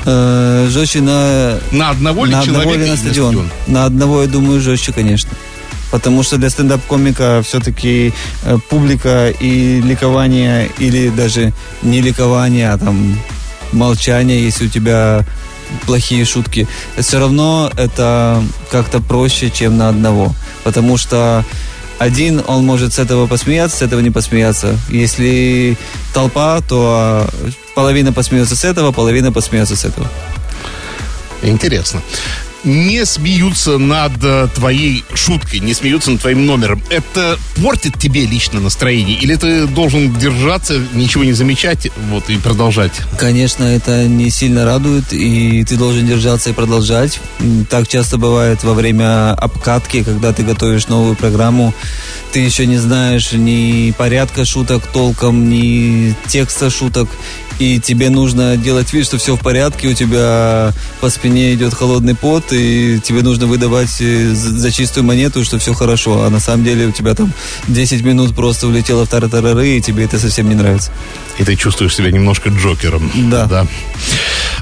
Э, 0.06 0.68
жестче 0.70 1.02
на... 1.02 1.60
На 1.72 1.90
одного 1.90 2.26
ли 2.26 2.32
на 2.34 2.44
человека 2.44 2.70
одного 2.70 2.84
или 2.84 2.92
на 2.92 2.98
стадион? 2.98 3.34
стадион? 3.34 3.52
На 3.68 3.86
одного, 3.86 4.22
я 4.22 4.28
думаю, 4.28 4.62
жестче, 4.62 4.94
конечно. 4.94 5.32
Потому 5.96 6.24
что 6.24 6.38
для 6.38 6.50
стендап-комика 6.50 7.42
все-таки 7.42 8.12
э, 8.44 8.58
публика 8.70 9.30
и 9.30 9.80
ликование, 9.80 10.70
или 10.78 11.08
даже 11.08 11.54
не 11.84 12.02
ликование, 12.02 12.72
а 12.72 12.78
там 12.78 13.18
молчание, 13.72 14.44
если 14.44 14.66
у 14.66 14.70
тебя 14.70 15.26
плохие 15.86 16.26
шутки, 16.26 16.68
все 17.00 17.18
равно 17.18 17.72
это 17.78 18.44
как-то 18.72 19.00
проще, 19.00 19.50
чем 19.50 19.78
на 19.78 19.88
одного. 19.88 20.36
Потому 20.66 20.98
что 20.98 21.46
один, 21.98 22.44
он 22.46 22.66
может 22.66 22.94
с 22.94 23.00
этого 23.00 23.26
посмеяться, 23.26 23.78
с 23.78 23.82
этого 23.82 24.02
не 24.02 24.12
посмеяться. 24.12 24.78
Если 24.90 25.78
толпа, 26.14 26.60
то 26.60 27.26
половина 27.74 28.12
посмеется 28.12 28.58
с 28.58 28.66
этого, 28.66 28.92
половина 28.92 29.32
посмеется 29.32 29.78
с 29.78 29.86
этого. 29.86 30.10
Интересно. 31.42 32.02
Не 32.66 33.06
смеются 33.06 33.78
над 33.78 34.12
э, 34.24 34.48
твоей 34.56 35.04
шуткой, 35.14 35.60
не 35.60 35.74
смеются 35.74 36.12
над 36.12 36.22
твоим 36.22 36.46
номером. 36.48 36.82
Это 36.90 37.38
портит 37.62 38.00
тебе 38.00 38.26
лично 38.26 38.60
настроение? 38.60 39.18
Или 39.20 39.36
ты 39.36 39.68
должен 39.68 40.14
держаться, 40.16 40.82
ничего 40.94 41.24
не 41.24 41.34
замечать, 41.34 41.90
вот, 42.10 42.30
и 42.30 42.38
продолжать? 42.38 42.92
Конечно, 43.20 43.64
это 43.64 44.08
не 44.08 44.32
сильно 44.32 44.66
радует, 44.66 45.14
и 45.14 45.64
ты 45.64 45.78
должен 45.78 46.08
держаться 46.08 46.50
и 46.50 46.54
продолжать. 46.54 47.20
Так 47.70 47.88
часто 47.88 48.18
бывает 48.18 48.64
во 48.64 48.74
время 48.74 49.34
обкатки, 49.34 50.04
когда 50.04 50.34
ты 50.34 50.44
готовишь 50.44 50.88
новую 50.88 51.16
программу, 51.16 51.74
ты 52.32 52.40
еще 52.40 52.66
не 52.66 52.78
знаешь 52.78 53.32
ни 53.32 53.92
порядка 53.92 54.44
шуток 54.44 54.86
толком, 54.88 55.50
ни 55.50 56.16
текста 56.28 56.70
шуток, 56.70 57.10
и 57.60 57.80
тебе 57.80 58.10
нужно 58.10 58.58
делать 58.58 58.92
вид, 58.94 59.06
что 59.06 59.18
все 59.18 59.36
в 59.36 59.40
порядке, 59.40 59.88
у 59.88 59.94
тебя 59.94 60.74
по 61.02 61.10
спине 61.10 61.54
идет 61.54 61.74
холодный 61.74 62.16
пот, 62.16 62.52
и 62.52 63.00
тебе 63.04 63.22
нужно 63.22 63.48
выдавать 63.48 64.02
э, 64.02 64.34
за 64.34 64.66
за 64.66 64.72
чистую 64.72 65.04
монету, 65.04 65.44
что 65.46 65.60
все 65.60 65.74
хорошо, 65.74 66.24
а 66.24 66.30
на 66.30 66.40
самом 66.40 66.64
деле 66.64 66.88
у 66.88 66.92
тебя 66.92 67.14
там 67.14 67.32
10 67.68 68.04
минут 68.04 68.36
просто 68.36 68.68
улетело 68.68 69.06
в 69.06 69.10
тары-тарары, 69.10 69.78
и 69.78 69.82
тебе 69.82 70.06
это 70.06 70.20
совсем 70.20 70.50
не 70.50 70.56
нравится. 70.56 70.92
И 71.38 71.44
ты 71.44 71.56
чувствуешь 71.56 71.96
себя 71.96 72.12
немножко 72.12 72.50
Джокером. 72.50 73.12
Да. 73.30 73.46
да. 73.46 73.68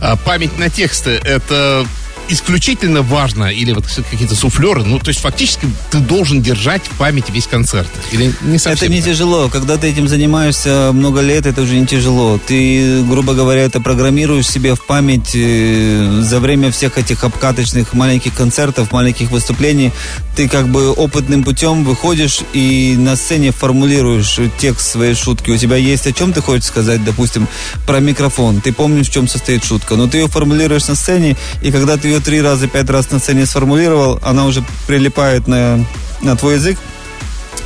А 0.02 0.16
память 0.16 0.58
на 0.60 0.70
тексты– 0.70 1.12
это 1.24 1.86
исключительно 2.30 3.02
важно? 3.02 3.46
Или 3.46 3.72
вот 3.74 3.86
какие-то 4.10 4.36
суфлеры? 4.36 4.84
Ну, 4.84 5.00
то 5.00 5.10
есть 5.10 5.20
фактически 5.20 5.68
ты 5.92 6.00
должен 6.00 6.42
держать 6.42 6.84
в 6.86 6.98
памяти 6.98 7.32
весь 7.32 7.48
концерт? 7.48 7.90
Или 8.12 8.34
не 8.42 8.58
совсем 8.58 8.86
Это 8.86 8.94
не 8.94 9.02
так? 9.02 9.12
тяжело. 9.12 9.50
Когда 9.50 9.78
ты 9.78 9.88
этим 9.88 10.08
занимаешься 10.08 10.92
много 10.94 11.22
лет, 11.22 11.46
это 11.46 11.62
уже 11.62 11.76
не 11.78 11.86
тяжело. 11.86 12.40
Ты, 12.46 13.02
грубо 13.04 13.34
говоря, 13.34 13.62
это 13.62 13.80
программируешь 13.82 14.48
себе 14.48 14.76
в 14.76 14.86
память 14.86 15.32
э, 15.34 16.22
за 16.22 16.40
время 16.40 16.72
всех 16.72 16.98
этих 16.98 17.24
обкаточных 17.24 17.94
маленьких 17.94 18.34
концертов, 18.34 18.92
маленьких 18.92 19.32
выступлений. 19.32 19.92
Ты 20.36 20.48
как 20.48 20.68
бы 20.70 20.92
опытным 20.92 21.44
путем 21.44 21.84
выходишь 21.84 22.40
и 22.54 22.96
на 22.98 23.16
сцене 23.16 23.52
формулируешь 23.52 24.40
текст 24.58 24.92
своей 24.92 25.16
шутки. 25.16 25.52
У 25.52 25.58
тебя 25.58 25.76
есть 25.78 26.08
о 26.08 26.12
чем 26.12 26.34
ты 26.34 26.42
хочешь 26.42 26.66
сказать, 26.66 27.04
допустим, 27.04 27.48
про 27.86 28.00
микрофон. 28.00 28.62
Ты 28.62 28.72
помнишь, 28.72 29.08
в 29.08 29.12
чем 29.12 29.28
состоит 29.28 29.64
шутка, 29.64 29.96
но 29.96 30.08
ты 30.08 30.20
ее 30.20 30.28
формулируешь 30.28 30.88
на 30.88 30.96
сцене, 30.96 31.36
и 31.62 31.72
когда 31.72 31.98
ты 31.98 32.13
ее 32.14 32.20
три 32.20 32.42
раза, 32.42 32.68
пять 32.68 32.90
раз 32.90 33.10
на 33.12 33.20
сцене 33.20 33.46
сформулировал, 33.46 34.20
она 34.22 34.46
уже 34.46 34.64
прилипает 34.88 35.48
на, 35.48 35.84
на 36.22 36.36
твой 36.36 36.56
язык, 36.56 36.78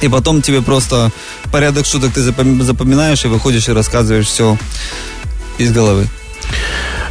и 0.01 0.07
потом 0.07 0.41
тебе 0.41 0.61
просто 0.61 1.11
порядок 1.51 1.85
шуток 1.85 2.13
ты 2.13 2.21
запом- 2.21 2.61
запоминаешь 2.61 3.25
и 3.25 3.27
выходишь 3.27 3.67
и 3.67 3.73
рассказываешь 3.73 4.27
все 4.27 4.57
из 5.57 5.71
головы. 5.71 6.07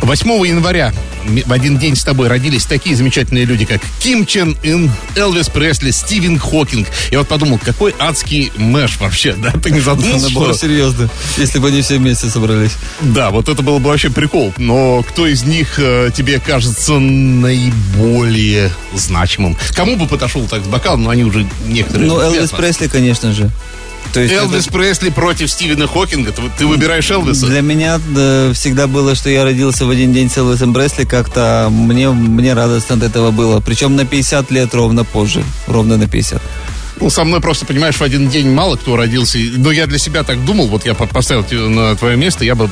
8 0.02 0.46
января 0.46 0.92
в 1.26 1.52
один 1.52 1.78
день 1.78 1.96
с 1.96 2.04
тобой 2.04 2.28
родились 2.28 2.64
такие 2.64 2.96
замечательные 2.96 3.44
люди, 3.44 3.64
как 3.64 3.80
Ким 4.00 4.26
Чен 4.26 4.56
Ын, 4.62 4.90
Элвис 5.16 5.48
Пресли, 5.48 5.90
Стивен 5.90 6.38
Хокинг. 6.38 6.88
Я 7.10 7.18
вот 7.18 7.28
подумал, 7.28 7.58
какой 7.58 7.94
адский 7.98 8.52
мэш 8.56 8.98
вообще, 8.98 9.34
да? 9.34 9.50
Ты 9.52 9.70
не 9.70 9.80
задумался, 9.80 10.26
Она 10.26 10.34
была 10.34 10.54
что... 10.54 10.66
серьезно, 10.66 11.08
если 11.36 11.58
бы 11.58 11.68
они 11.68 11.82
все 11.82 11.98
вместе 11.98 12.28
собрались. 12.28 12.72
Да, 13.00 13.30
вот 13.30 13.48
это 13.48 13.62
было 13.62 13.78
бы 13.78 13.88
вообще 13.88 14.10
прикол. 14.10 14.52
Но 14.56 15.02
кто 15.02 15.26
из 15.26 15.44
них 15.44 15.78
э, 15.78 16.10
тебе 16.14 16.40
кажется 16.40 16.98
наиболее 16.98 18.70
значимым? 18.94 19.56
Кому 19.74 19.96
бы 19.96 20.06
подошел 20.06 20.46
так 20.46 20.64
с 20.64 20.66
бокалом, 20.66 21.04
но 21.04 21.10
они 21.10 21.24
уже 21.24 21.46
некоторые... 21.66 22.08
Ну, 22.08 22.20
Элвис. 22.20 22.50
Пресли, 22.50 22.88
конечно 22.88 23.32
же. 23.32 23.50
То 24.16 24.22
есть 24.22 24.34
Элвис 24.34 24.62
это- 24.64 24.72
Пресли 24.72 25.10
против 25.10 25.50
Стивена 25.50 25.86
Хокинга. 25.86 26.32
Ты, 26.32 26.40
ты 26.56 26.66
выбираешь 26.66 27.10
Элвиса? 27.10 27.46
Для 27.46 27.60
меня 27.60 28.00
да, 28.08 28.50
всегда 28.54 28.86
было, 28.86 29.14
что 29.14 29.28
я 29.28 29.44
родился 29.44 29.84
в 29.84 29.90
один 29.90 30.14
день 30.14 30.30
с 30.30 30.38
Элвисом 30.38 30.72
Пресли, 30.72 31.04
как-то 31.04 31.68
мне, 31.70 32.08
мне 32.10 32.54
радостно 32.54 32.96
от 32.96 33.02
этого 33.02 33.30
было. 33.30 33.60
Причем 33.60 33.94
на 33.94 34.06
50 34.06 34.50
лет 34.50 34.74
ровно 34.74 35.04
позже. 35.04 35.44
Ровно 35.66 35.98
на 35.98 36.08
50. 36.08 36.40
Ну, 36.98 37.10
со 37.10 37.24
мной 37.24 37.40
просто, 37.42 37.66
понимаешь, 37.66 37.96
в 37.96 38.02
один 38.02 38.30
день 38.30 38.50
мало 38.50 38.76
кто 38.76 38.96
родился. 38.96 39.36
Но 39.58 39.70
я 39.70 39.86
для 39.86 39.98
себя 39.98 40.22
так 40.22 40.42
думал, 40.46 40.68
вот 40.68 40.86
я 40.86 40.94
по- 40.94 41.06
поставил 41.06 41.44
тебя 41.44 41.60
на 41.68 41.94
твое 41.94 42.16
место, 42.16 42.42
я 42.46 42.54
бы 42.54 42.70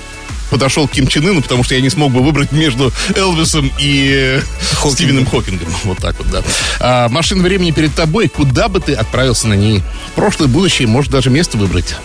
подошел 0.54 0.87
к 0.87 0.92
Ким 0.92 1.08
Чен 1.08 1.26
Ыну, 1.26 1.42
потому 1.42 1.64
что 1.64 1.75
я 1.75 1.80
не 1.80 1.90
смог 1.90 2.12
бы 2.12 2.23
выбрать 2.23 2.52
между 2.52 2.92
Элвисом 3.16 3.73
и 3.76 4.40
Хокингом. 4.75 4.92
Стивеном 4.92 5.26
Хокингом. 5.26 5.68
Вот 5.82 5.99
так 5.99 6.16
вот, 6.18 6.30
да. 6.30 6.42
А, 6.78 7.08
машина 7.08 7.42
времени 7.42 7.73
перед 7.73 7.92
тобой. 7.92 8.28
Куда 8.28 8.68
бы 8.68 8.78
ты 8.78 8.94
отправился 8.94 9.49
на 9.49 9.54
ней? 9.54 9.82
Прошлое, 10.14 10.46
будущее, 10.46 10.87
может 10.87 11.11
даже 11.11 11.28
место 11.28 11.58
выбрать. 11.58 11.96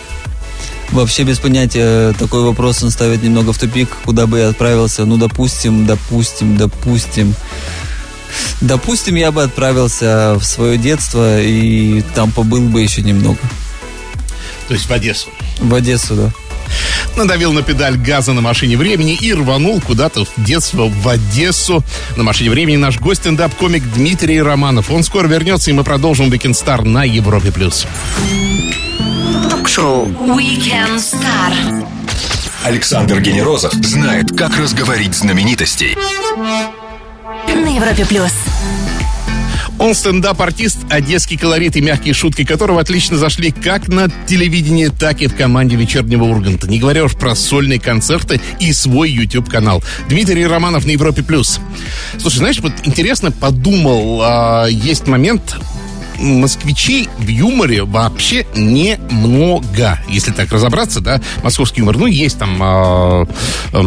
Вообще 0.90 1.22
без 1.22 1.38
понятия 1.38 2.12
такой 2.14 2.42
вопрос 2.42 2.82
он 2.82 2.90
ставит 2.90 3.22
немного 3.22 3.52
в 3.52 3.58
тупик, 3.58 3.88
куда 4.04 4.26
бы 4.26 4.40
я 4.40 4.48
отправился. 4.48 5.04
Ну, 5.04 5.16
допустим, 5.16 5.86
допустим, 5.86 6.56
допустим. 6.56 7.36
Допустим, 8.60 9.14
я 9.14 9.30
бы 9.30 9.44
отправился 9.44 10.34
в 10.34 10.42
свое 10.42 10.76
детство 10.76 11.40
и 11.40 12.02
там 12.16 12.32
побыл 12.32 12.62
бы 12.62 12.82
еще 12.82 13.02
немного. 13.02 13.38
То 14.66 14.74
есть 14.74 14.88
в 14.88 14.92
Одессу? 14.92 15.28
В 15.60 15.72
Одессу, 15.72 16.16
да. 16.16 16.32
Надавил 17.16 17.52
на 17.52 17.62
педаль 17.62 17.96
газа 17.96 18.32
на 18.32 18.40
машине 18.40 18.76
времени 18.76 19.14
и 19.14 19.32
рванул 19.32 19.80
куда-то 19.80 20.24
в 20.24 20.30
детство 20.36 20.88
в 20.88 21.08
Одессу. 21.08 21.84
На 22.16 22.22
машине 22.22 22.50
времени 22.50 22.76
наш 22.76 22.98
гость 22.98 23.22
стендап-комик 23.22 23.82
Дмитрий 23.94 24.40
Романов. 24.40 24.90
Он 24.90 25.02
скоро 25.02 25.26
вернется, 25.28 25.70
и 25.70 25.72
мы 25.72 25.84
продолжим 25.84 26.30
Weekend 26.30 26.52
Star 26.52 26.82
на 26.82 27.04
Европе+. 27.04 27.52
плюс. 27.52 27.86
Ток-шоу 29.50 30.06
Weekend 30.06 30.96
Star. 30.96 31.86
Александр 32.64 33.20
Генерозов 33.20 33.72
знает, 33.72 34.36
как 34.36 34.56
разговорить 34.58 35.14
знаменитостей. 35.14 35.96
На 37.46 37.74
Европе+. 37.74 38.04
плюс. 38.04 38.32
Он 39.80 39.94
стендап-артист, 39.94 40.80
одесский 40.90 41.38
колорит 41.38 41.74
и 41.74 41.80
мягкие 41.80 42.12
шутки 42.12 42.44
которого 42.44 42.82
отлично 42.82 43.16
зашли 43.16 43.50
как 43.50 43.88
на 43.88 44.08
телевидении, 44.26 44.88
так 44.88 45.22
и 45.22 45.26
в 45.26 45.34
команде 45.34 45.74
вечернего 45.74 46.24
Урганта. 46.24 46.68
Не 46.68 46.78
говоря 46.78 47.02
уж 47.02 47.14
про 47.14 47.34
сольные 47.34 47.80
концерты 47.80 48.42
и 48.58 48.74
свой 48.74 49.10
YouTube-канал. 49.10 49.82
Дмитрий 50.06 50.46
Романов 50.46 50.84
на 50.84 50.90
Европе+. 50.90 51.22
плюс. 51.22 51.60
Слушай, 52.18 52.36
знаешь, 52.36 52.60
вот 52.60 52.74
интересно 52.84 53.32
подумал, 53.32 54.20
а, 54.22 54.66
есть 54.66 55.06
момент, 55.06 55.56
москвичей 56.18 57.08
в 57.18 57.26
юморе 57.26 57.82
вообще 57.82 58.46
немного. 58.54 59.98
Если 60.10 60.30
так 60.30 60.52
разобраться, 60.52 61.00
да, 61.00 61.22
московский 61.42 61.80
юмор, 61.80 61.96
ну, 61.96 62.04
есть 62.04 62.38
там 62.38 62.62
э, 62.62 63.26
э, 63.72 63.82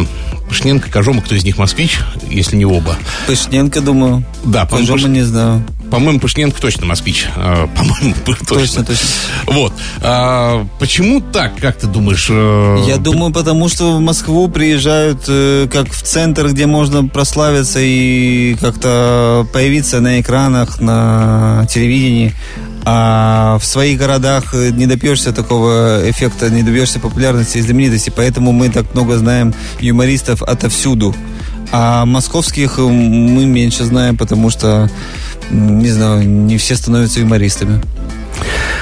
Пышненко, 0.54 0.88
Кожома, 0.88 1.20
кто 1.20 1.34
из 1.34 1.42
них 1.42 1.58
москвич, 1.58 1.98
если 2.30 2.54
не 2.54 2.64
оба. 2.64 2.94
Пышненко, 3.26 3.80
думаю. 3.80 4.22
Да, 4.44 4.64
Кожома 4.66 4.92
Пыш... 4.92 5.04
не 5.10 5.22
знаю. 5.22 5.64
По-моему, 5.90 6.20
Пышненко 6.20 6.60
точно 6.60 6.86
москвич. 6.86 7.26
А, 7.34 7.66
по-моему, 7.66 8.14
точно. 8.24 8.46
Точно, 8.46 8.84
точно. 8.84 9.08
Вот. 9.46 9.72
А, 10.00 10.64
почему 10.78 11.20
так, 11.20 11.56
как 11.56 11.76
ты 11.76 11.88
думаешь? 11.88 12.28
Э, 12.30 12.84
Я 12.86 12.98
думаю, 12.98 13.32
потому 13.32 13.68
что 13.68 13.96
в 13.96 14.00
Москву 14.00 14.46
приезжают 14.46 15.24
э, 15.26 15.66
как 15.72 15.90
в 15.90 16.02
центр, 16.02 16.46
где 16.46 16.66
можно 16.66 17.04
прославиться 17.04 17.80
и 17.82 18.54
как-то 18.60 19.44
появиться 19.52 20.00
на 20.00 20.20
экранах, 20.20 20.80
на 20.80 21.66
телевидении. 21.68 22.32
А 22.86 23.58
в 23.58 23.64
своих 23.64 23.98
городах 23.98 24.54
не 24.54 24.86
добьешься 24.86 25.32
такого 25.32 26.02
эффекта, 26.08 26.50
не 26.50 26.62
добьешься 26.62 27.00
популярности 27.00 27.58
и 27.58 27.62
знаменитости. 27.62 28.12
Поэтому 28.14 28.52
мы 28.52 28.68
так 28.68 28.92
много 28.94 29.16
знаем 29.16 29.54
юмористов 29.80 30.42
отовсюду. 30.42 31.14
А 31.72 32.04
московских 32.04 32.78
мы 32.78 33.46
меньше 33.46 33.84
знаем, 33.84 34.16
потому 34.16 34.50
что, 34.50 34.90
не 35.50 35.90
знаю, 35.90 36.28
не 36.28 36.58
все 36.58 36.76
становятся 36.76 37.20
юмористами. 37.20 37.82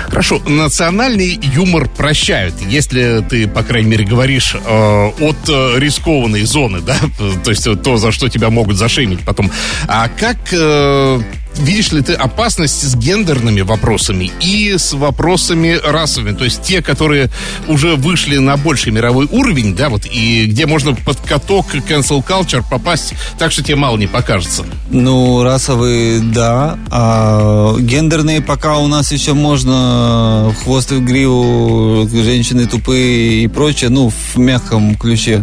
Хорошо, 0.08 0.40
национальный 0.46 1.38
юмор 1.42 1.88
прощают, 1.88 2.54
если 2.68 3.24
ты, 3.28 3.48
по 3.48 3.62
крайней 3.62 3.88
мере, 3.88 4.04
говоришь 4.04 4.54
э, 4.54 4.58
от 4.58 5.48
э, 5.48 5.78
рискованной 5.78 6.42
зоны, 6.42 6.80
да, 6.80 6.96
то 7.44 7.50
есть 7.50 7.66
то, 7.82 7.96
за 7.96 8.12
что 8.12 8.28
тебя 8.28 8.50
могут 8.50 8.76
зашемить 8.76 9.20
потом. 9.20 9.50
А 9.88 10.08
как 10.08 10.36
э, 10.52 11.20
видишь 11.58 11.92
ли 11.92 12.02
ты 12.02 12.14
опасность 12.14 12.82
с 12.82 12.94
гендерными 12.94 13.60
вопросами 13.60 14.30
и 14.40 14.76
с 14.76 14.92
вопросами 14.92 15.78
расовыми, 15.82 16.34
то 16.34 16.44
есть 16.44 16.62
те, 16.62 16.82
которые 16.82 17.30
уже 17.68 17.96
вышли 17.96 18.38
на 18.38 18.56
больший 18.56 18.92
мировой 18.92 19.26
уровень, 19.30 19.74
да, 19.74 19.88
вот, 19.88 20.06
и 20.06 20.46
где 20.46 20.66
можно 20.66 20.94
под 20.94 21.20
каток 21.20 21.74
cancel 21.74 22.24
culture 22.24 22.64
попасть 22.68 23.14
так, 23.38 23.52
что 23.52 23.62
тебе 23.62 23.76
мало 23.76 23.96
не 23.96 24.06
покажется? 24.06 24.64
Ну, 24.90 25.42
расовые, 25.42 26.20
да, 26.20 26.78
а 26.90 27.76
гендерные 27.78 28.40
пока 28.40 28.78
у 28.78 28.86
нас 28.86 29.12
еще 29.12 29.34
можно 29.34 30.54
хвост 30.62 30.90
в 30.90 31.04
гриву, 31.04 32.08
женщины 32.12 32.66
тупые 32.66 33.44
и 33.44 33.48
прочее, 33.48 33.90
ну, 33.90 34.10
в 34.10 34.38
мягком 34.38 34.96
ключе. 34.96 35.42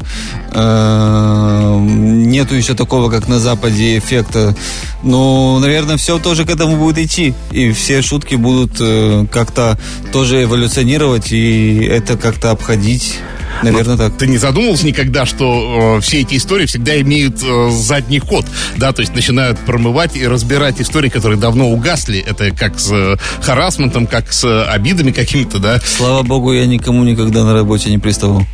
Э, 0.51 1.77
нету 1.79 2.55
еще 2.55 2.73
такого, 2.73 3.09
как 3.09 3.27
на 3.27 3.39
Западе, 3.39 3.97
эффекта. 3.97 4.55
Но, 5.03 5.59
наверное, 5.59 5.97
все 5.99 6.17
тоже 6.17 6.45
к 6.45 6.49
этому 6.49 6.77
будет 6.77 6.97
идти. 6.97 7.33
И 7.51 7.71
все 7.71 8.01
шутки 8.01 8.35
будут 8.35 8.77
э, 8.79 9.25
как-то 9.31 9.77
тоже 10.13 10.43
эволюционировать 10.43 11.31
и 11.31 11.83
это 11.83 12.17
как-то 12.17 12.51
обходить. 12.51 13.19
Наверное, 13.63 13.97
Но 13.97 14.09
так. 14.09 14.17
Ты 14.17 14.27
не 14.27 14.37
задумывался 14.37 14.85
никогда, 14.85 15.25
что 15.25 15.97
э, 15.97 16.01
все 16.01 16.21
эти 16.21 16.37
истории 16.37 16.65
всегда 16.65 16.99
имеют 17.01 17.43
э, 17.43 17.69
задний 17.71 18.19
ход, 18.19 18.45
да, 18.77 18.93
то 18.93 19.01
есть 19.01 19.13
начинают 19.13 19.59
промывать 19.59 20.15
и 20.15 20.25
разбирать 20.25 20.79
истории, 20.79 21.09
которые 21.09 21.37
давно 21.37 21.69
угасли. 21.69 22.19
Это 22.25 22.51
как 22.51 22.79
с 22.79 22.89
э, 22.91 23.17
харасментом, 23.41 24.07
как 24.07 24.31
с 24.31 24.45
э, 24.45 24.63
обидами 24.63 25.11
какими-то, 25.11 25.59
да. 25.59 25.81
Слава 25.83 26.23
богу, 26.23 26.53
я 26.53 26.65
никому 26.65 27.03
никогда 27.03 27.43
на 27.43 27.53
работе 27.53 27.89
не 27.89 27.97
приставал. 27.97 28.45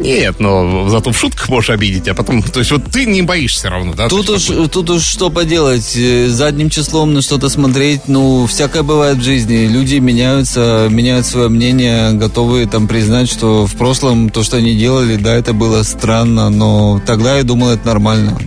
Нет, 0.00 0.40
но 0.40 0.88
зато 0.88 1.12
в 1.12 1.18
шутках 1.18 1.48
можешь 1.50 1.70
обидеть, 1.70 2.08
а 2.08 2.14
потом... 2.14 2.42
То 2.42 2.60
есть 2.60 2.70
вот 2.70 2.84
ты 2.90 3.04
не 3.04 3.20
боишься 3.20 3.68
равно, 3.68 3.92
да? 3.92 4.08
Тут 4.08 4.30
уж, 4.30 4.46
тут 4.70 4.88
уж 4.88 5.02
что 5.02 5.28
поделать. 5.28 5.94
Э, 5.94 6.28
задним 6.28 6.70
числом 6.70 7.12
на 7.12 7.20
что-то 7.20 7.50
смотреть, 7.50 8.08
ну, 8.08 8.46
всякое 8.46 8.82
бывает 8.82 9.18
в 9.18 9.22
жизни. 9.22 9.66
Люди 9.66 9.96
меняются, 9.96 10.88
меняют 10.90 11.26
свое 11.26 11.48
мнение, 11.50 12.12
готовы 12.12 12.66
там 12.66 12.88
признать, 12.88 13.30
что 13.30 13.66
в 13.66 13.74
прошлом 13.74 14.30
то, 14.30 14.42
что 14.42 14.56
они 14.56 14.74
делали, 14.74 15.16
да, 15.16 15.34
это 15.34 15.52
было 15.52 15.82
странно, 15.82 16.48
но 16.48 17.00
тогда 17.06 17.36
я 17.36 17.42
думал, 17.42 17.70
это 17.70 17.86
нормально. 17.86 18.38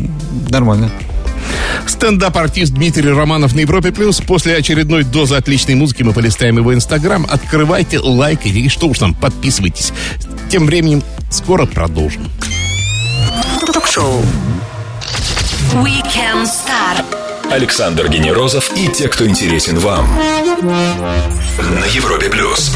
Нормально. 0.49 0.91
Стендап-артист 1.87 2.73
Дмитрий 2.73 3.09
Романов 3.09 3.53
на 3.55 3.61
Европе 3.61 3.91
Плюс. 3.91 4.19
После 4.21 4.55
очередной 4.55 5.03
дозы 5.03 5.35
отличной 5.35 5.75
музыки 5.75 6.03
мы 6.03 6.13
полистаем 6.13 6.57
его 6.57 6.73
инстаграм. 6.73 7.25
Открывайте, 7.29 7.99
лайкайте 7.99 8.59
и 8.59 8.69
что 8.69 8.87
уж 8.87 8.99
там, 8.99 9.13
подписывайтесь. 9.13 9.91
Тем 10.49 10.65
временем 10.65 11.03
скоро 11.29 11.65
продолжим. 11.65 12.29
Ток-шоу 13.73 14.21
Weekend 15.73 16.45
Star. 16.45 17.03
Александр 17.51 18.07
Генерозов 18.09 18.71
и 18.75 18.87
те, 18.87 19.07
кто 19.07 19.27
интересен 19.27 19.77
вам. 19.79 20.07
На 20.61 21.85
Европе 21.85 22.29
Плюс. 22.29 22.73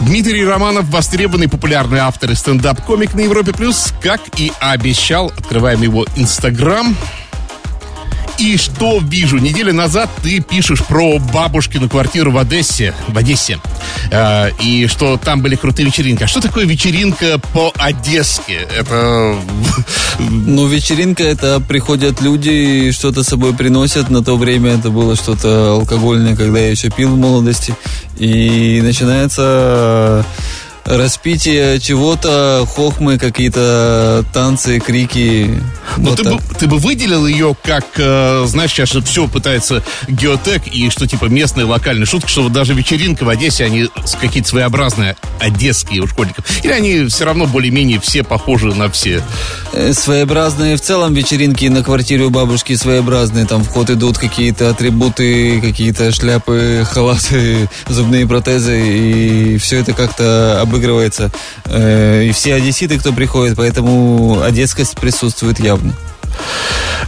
Дмитрий 0.00 0.44
Романов, 0.44 0.86
востребованный 0.90 1.48
популярный 1.48 2.00
автор 2.00 2.30
и 2.30 2.34
стендап-комик 2.34 3.14
на 3.14 3.20
Европе 3.20 3.52
Плюс, 3.52 3.94
как 4.02 4.20
и 4.38 4.52
обещал, 4.60 5.32
открываем 5.36 5.82
его 5.82 6.06
Инстаграм. 6.16 6.96
И 8.38 8.56
что 8.56 9.00
вижу? 9.00 9.38
Неделю 9.38 9.72
назад 9.72 10.10
ты 10.22 10.40
пишешь 10.40 10.82
про 10.84 11.18
бабушкину 11.18 11.88
квартиру 11.88 12.32
в 12.32 12.38
Одессе. 12.38 12.94
В 13.08 13.16
Одессе. 13.16 13.58
Э, 14.10 14.50
и 14.60 14.86
что 14.86 15.16
там 15.16 15.40
были 15.40 15.56
крутые 15.56 15.86
вечеринки. 15.86 16.24
А 16.24 16.26
что 16.26 16.40
такое 16.40 16.64
вечеринка 16.64 17.38
по-одесски? 17.52 18.58
Это... 18.76 19.36
Ну, 20.18 20.66
вечеринка 20.66 21.24
это 21.24 21.60
приходят 21.60 22.20
люди 22.20 22.48
и 22.48 22.92
что-то 22.92 23.22
с 23.22 23.28
собой 23.28 23.54
приносят. 23.54 24.10
На 24.10 24.22
то 24.22 24.36
время 24.36 24.74
это 24.74 24.90
было 24.90 25.16
что-то 25.16 25.72
алкогольное, 25.72 26.36
когда 26.36 26.58
я 26.58 26.70
еще 26.70 26.90
пил 26.90 27.10
в 27.10 27.18
молодости. 27.18 27.74
И 28.18 28.80
начинается 28.82 30.24
распитие 30.84 31.80
чего-то, 31.80 32.66
хохмы, 32.68 33.18
какие-то 33.18 34.24
танцы, 34.32 34.80
крики. 34.80 35.62
Но 35.96 36.10
вот 36.10 36.18
ты, 36.18 36.24
бы, 36.24 36.40
ты 36.58 36.66
бы 36.66 36.78
выделил 36.78 37.26
ее 37.26 37.56
как, 37.62 37.84
э, 37.96 38.44
знаешь, 38.46 38.70
сейчас 38.70 38.90
все 38.90 39.28
пытается 39.28 39.82
геотек 40.08 40.66
и 40.66 40.90
что 40.90 41.06
типа 41.06 41.26
местные 41.26 41.66
локальные 41.66 42.06
шутки, 42.06 42.28
что 42.28 42.42
вот 42.42 42.52
даже 42.52 42.74
вечеринка 42.74 43.24
в 43.24 43.28
Одессе, 43.28 43.64
они 43.64 43.88
какие-то 44.20 44.48
своеобразные 44.48 45.16
одесские 45.40 46.02
у 46.02 46.06
школьников. 46.06 46.44
Или 46.64 46.72
они 46.72 47.06
все 47.06 47.24
равно 47.24 47.46
более-менее 47.46 48.00
все 48.00 48.22
похожи 48.22 48.74
на 48.74 48.90
все? 48.90 49.22
Э, 49.72 49.92
своеобразные 49.92 50.76
в 50.76 50.80
целом 50.80 51.14
вечеринки 51.14 51.66
на 51.66 51.82
квартире 51.82 52.24
у 52.24 52.30
бабушки 52.30 52.74
своеобразные. 52.76 53.46
Там 53.46 53.62
в 53.62 53.68
ход 53.68 53.90
идут 53.90 54.18
какие-то 54.18 54.70
атрибуты, 54.70 55.60
какие-то 55.60 56.12
шляпы, 56.12 56.86
халаты, 56.90 57.68
зубные 57.88 58.26
протезы. 58.26 59.54
И 59.54 59.58
все 59.58 59.80
это 59.80 59.92
как-то 59.92 60.60
обыгрывается. 60.74 61.30
Э, 61.66 62.24
и 62.24 62.32
все 62.32 62.54
одесситы, 62.54 62.98
кто 62.98 63.12
приходит, 63.12 63.56
поэтому 63.56 64.42
одесскость 64.42 64.98
присутствует 64.98 65.60
явно. 65.60 65.92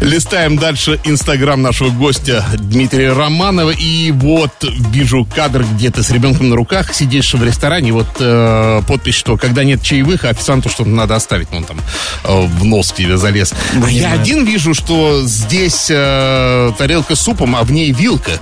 Листаем 0.01 0.57
дальше 0.57 1.01
инстаграм 1.05 1.61
нашего 1.61 1.89
гостя 1.91 2.45
Дмитрия 2.59 3.13
Романова. 3.13 3.71
И 3.71 4.11
вот 4.13 4.53
вижу 4.91 5.27
кадр, 5.35 5.65
где 5.65 5.91
ты 5.91 6.03
с 6.03 6.11
ребенком 6.11 6.51
на 6.51 6.57
руках 6.57 6.93
сидишь 6.93 7.33
в 7.35 7.43
ресторане. 7.43 7.93
Вот 7.93 8.07
э, 8.21 8.83
подпись, 8.87 9.15
что 9.15 9.37
когда 9.37 9.65
нет 9.65 9.83
чаевых, 9.83 10.25
а 10.25 10.29
официанту 10.29 10.69
что-то 10.69 10.91
надо 10.91 11.17
оставить. 11.17 11.49
Он 11.53 11.65
там 11.65 11.79
э, 12.25 12.47
в 12.47 12.65
нос 12.65 12.93
к 12.93 12.97
тебе 12.97 13.17
залез. 13.17 13.55
А 13.83 13.91
я 13.91 14.13
один 14.13 14.45
вижу, 14.45 14.75
что 14.75 15.23
здесь 15.25 15.87
э, 15.91 16.73
тарелка 16.77 17.15
с 17.15 17.21
супом, 17.21 17.57
а 17.57 17.65
в 17.65 17.73
ней 17.73 17.93
вилка. 17.93 18.33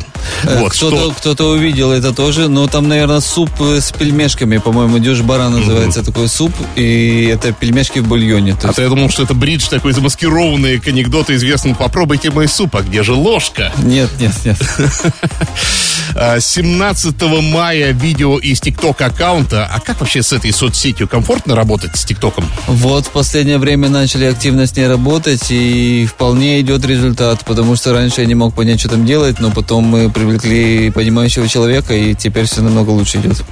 Э, 0.45 0.61
Вот, 0.61 0.73
кто-то, 0.73 1.13
кто-то 1.13 1.45
увидел 1.51 1.91
это 1.93 2.13
тоже, 2.13 2.49
но 2.49 2.67
там, 2.67 2.89
наверное, 2.89 3.21
суп 3.21 3.51
э, 3.61 3.81
с 3.81 3.93
пельмешками, 3.93 4.59
по-моему, 4.59 4.99
дюш-бара 4.99 5.49
называется 5.49 6.03
такой 6.05 6.29
суп, 6.29 6.53
и 6.77 7.29
это 7.33 7.53
пельмешки 7.53 7.99
в 8.01 8.07
бульоне. 8.09 8.53
То 8.55 8.65
А 8.65 8.67
есть- 8.69 8.77
то 8.77 8.83
я 8.83 8.89
думал, 8.89 9.11
что 9.11 9.23
это 9.23 9.35
бридж 9.35 9.69
такой 9.69 9.93
замаскированный 9.93 10.79
к 10.79 10.89
анекдоту 10.89 11.35
известному 11.35 11.75
«Попробуйте 11.77 12.31
мой 12.31 12.49
суп, 12.49 12.77
а 12.77 12.83
где 12.83 13.03
же 13.03 13.13
ложка?» 13.15 13.73
Нет, 13.83 14.11
нет, 14.21 14.33
нет. 14.45 14.57
А, 16.17 16.39
17 16.39 17.23
мая 17.43 17.91
видео 17.93 18.39
из 18.39 18.61
ТикТок 18.61 19.01
аккаунта. 19.01 19.69
А 19.73 19.81
как 19.81 20.01
вообще 20.01 20.23
с 20.23 20.33
этой 20.33 20.53
соцсетью? 20.53 21.09
Комфортно 21.09 21.57
работать 21.57 21.97
с 21.97 22.05
ТикТоком? 22.05 22.45
Вот 22.69 23.07
в 23.07 23.11
последнее 23.11 23.59
время 23.59 23.89
начали 23.89 24.27
активно 24.27 24.67
с 24.67 24.77
ней 24.77 24.87
работать, 24.87 25.47
и 25.51 26.07
вполне 26.07 26.61
идет 26.61 26.85
результат, 26.87 27.45
потому 27.45 27.75
что 27.75 27.93
раньше 27.93 28.21
я 28.21 28.27
не 28.27 28.35
мог 28.37 28.55
понять, 28.55 28.81
что 28.81 28.91
там 28.91 29.05
делать, 29.07 29.41
но 29.41 29.51
потом 29.51 29.85
мы 29.85 30.09
привлекли 30.15 30.91
понимающего 30.91 31.49
человека, 31.49 31.93
и 31.95 32.15
теперь 32.15 32.47
все 32.47 32.63
намного 32.63 32.91
лучше 32.91 33.19
идет. 33.19 33.43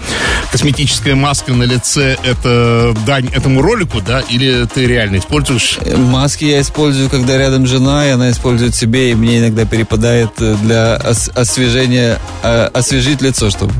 Косметическая 0.50 1.14
маска 1.14 1.52
на 1.52 1.64
лице– 1.64 2.16
это 2.24 2.94
дань 3.06 3.28
этому 3.34 3.60
ролику, 3.60 4.00
да? 4.00 4.20
Или 4.30 4.66
ты 4.72 4.86
реально 4.86 5.18
используешь? 5.18 5.78
Э, 5.84 5.96
Маски 5.96 6.44
я 6.44 6.60
использую, 6.60 7.10
когда 7.10 7.36
рядом 7.36 7.66
жена, 7.66 8.06
и 8.06 8.10
она 8.10 8.30
использует 8.30 8.74
себе, 8.74 9.10
и 9.10 9.14
мне 9.14 9.38
иногда 9.40 9.64
перепадает 9.64 10.30
э, 10.40 10.56
для 10.62 11.00
ос- 11.04 11.30
освежения, 11.34 12.18
э, 12.42 12.70
освежить 12.72 13.20
лицо, 13.22 13.50
чтобы. 13.50 13.72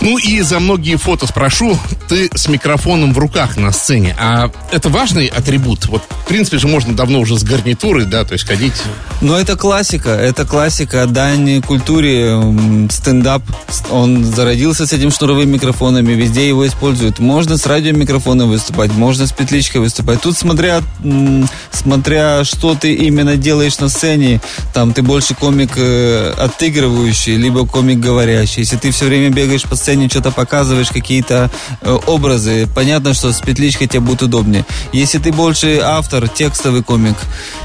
Ну 0.00 0.16
и 0.16 0.40
за 0.42 0.60
многие 0.60 0.96
фото 0.96 1.26
спрошу, 1.26 1.78
ты 2.08 2.30
с 2.34 2.48
микрофоном 2.48 3.12
в 3.12 3.18
руках 3.18 3.56
на 3.56 3.72
сцене, 3.72 4.14
а 4.18 4.50
это 4.70 4.88
важный 4.88 5.26
атрибут? 5.26 5.86
Вот, 5.86 6.02
в 6.02 6.28
принципе 6.28 6.58
же, 6.58 6.68
можно 6.68 6.94
давно 6.94 7.20
уже 7.20 7.36
с 7.38 7.42
гарнитурой, 7.42 8.06
да, 8.06 8.24
то 8.24 8.34
есть 8.34 8.46
ходить... 8.46 8.74
Но 9.20 9.36
это 9.36 9.56
классика, 9.56 10.10
это 10.10 10.44
классика, 10.44 11.04
дань 11.06 11.60
культуре, 11.62 12.40
стендап, 12.88 13.42
он 13.90 14.24
зародился 14.24 14.86
с 14.86 14.92
этим 14.92 15.10
шнуровыми 15.10 15.54
микрофонами, 15.54 16.12
везде 16.12 16.46
его 16.46 16.64
используют. 16.64 17.18
Можно 17.18 17.58
с 17.58 17.66
радиомикрофоном 17.66 18.48
выступать, 18.48 18.92
можно 18.92 19.26
с 19.26 19.32
петличкой 19.32 19.80
выступать. 19.80 20.20
Тут 20.20 20.36
смотря, 20.38 20.82
смотря 21.72 22.44
что 22.44 22.76
ты 22.76 22.94
именно 22.94 23.36
делаешь 23.36 23.78
на 23.80 23.88
сцене, 23.88 24.40
там 24.72 24.92
ты 24.92 25.02
больше 25.02 25.34
комик 25.34 25.72
э, 25.76 26.32
отыгрывающий, 26.36 27.36
либо 27.36 27.66
комик 27.66 27.98
говорящий. 27.98 28.60
Если 28.60 28.76
ты 28.76 28.92
все 28.98 29.06
время 29.06 29.30
бегаешь 29.30 29.62
по 29.62 29.76
сцене, 29.76 30.08
что-то 30.08 30.32
показываешь, 30.32 30.88
какие-то 30.88 31.52
э, 31.82 31.98
образы, 32.06 32.66
понятно, 32.74 33.14
что 33.14 33.32
с 33.32 33.38
петличкой 33.38 33.86
тебе 33.86 34.00
будет 34.00 34.22
удобнее. 34.22 34.66
Если 34.92 35.18
ты 35.18 35.30
больше 35.30 35.78
автор, 35.80 36.28
текстовый 36.28 36.82
комик, 36.82 37.14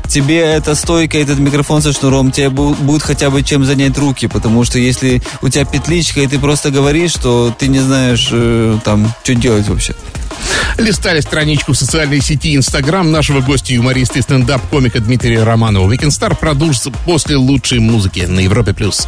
тебе 0.08 0.42
эта 0.42 0.76
стойка, 0.76 1.18
этот 1.18 1.40
микрофон 1.40 1.82
со 1.82 1.92
шнуром, 1.92 2.32
тебе 2.32 2.50
бу- 2.50 2.76
будет 2.76 3.02
хотя 3.02 3.32
бы 3.32 3.42
чем 3.42 3.66
занять 3.66 3.98
руки, 3.98 4.28
потому 4.28 4.64
что 4.64 4.78
если 4.78 5.24
у 5.42 5.50
тебя 5.50 5.66
петличка, 5.66 6.22
и 6.22 6.28
ты 6.28 6.38
просто 6.38 6.70
говоришь, 6.70 7.14
то 7.14 7.52
ты 7.58 7.68
не 7.68 7.80
знаешь 7.80 8.30
э, 8.32 8.78
там, 8.86 9.12
что 9.24 9.34
делать 9.34 9.68
вообще. 9.68 9.96
Листали 10.78 11.20
страничку 11.20 11.74
в 11.74 11.78
социальной 11.78 12.22
сети 12.22 12.56
Инстаграм 12.56 13.12
нашего 13.12 13.42
гостя, 13.42 13.74
юмориста 13.74 14.20
и 14.20 14.22
стендап-комика 14.22 15.00
Дмитрия 15.00 15.44
Романова. 15.44 15.92
Star 15.94 16.38
продолжится 16.40 16.92
после 16.92 17.38
лучшей 17.38 17.80
музыки 17.80 18.20
на 18.20 18.42
Европе+. 18.42 18.76
плюс. 18.76 19.08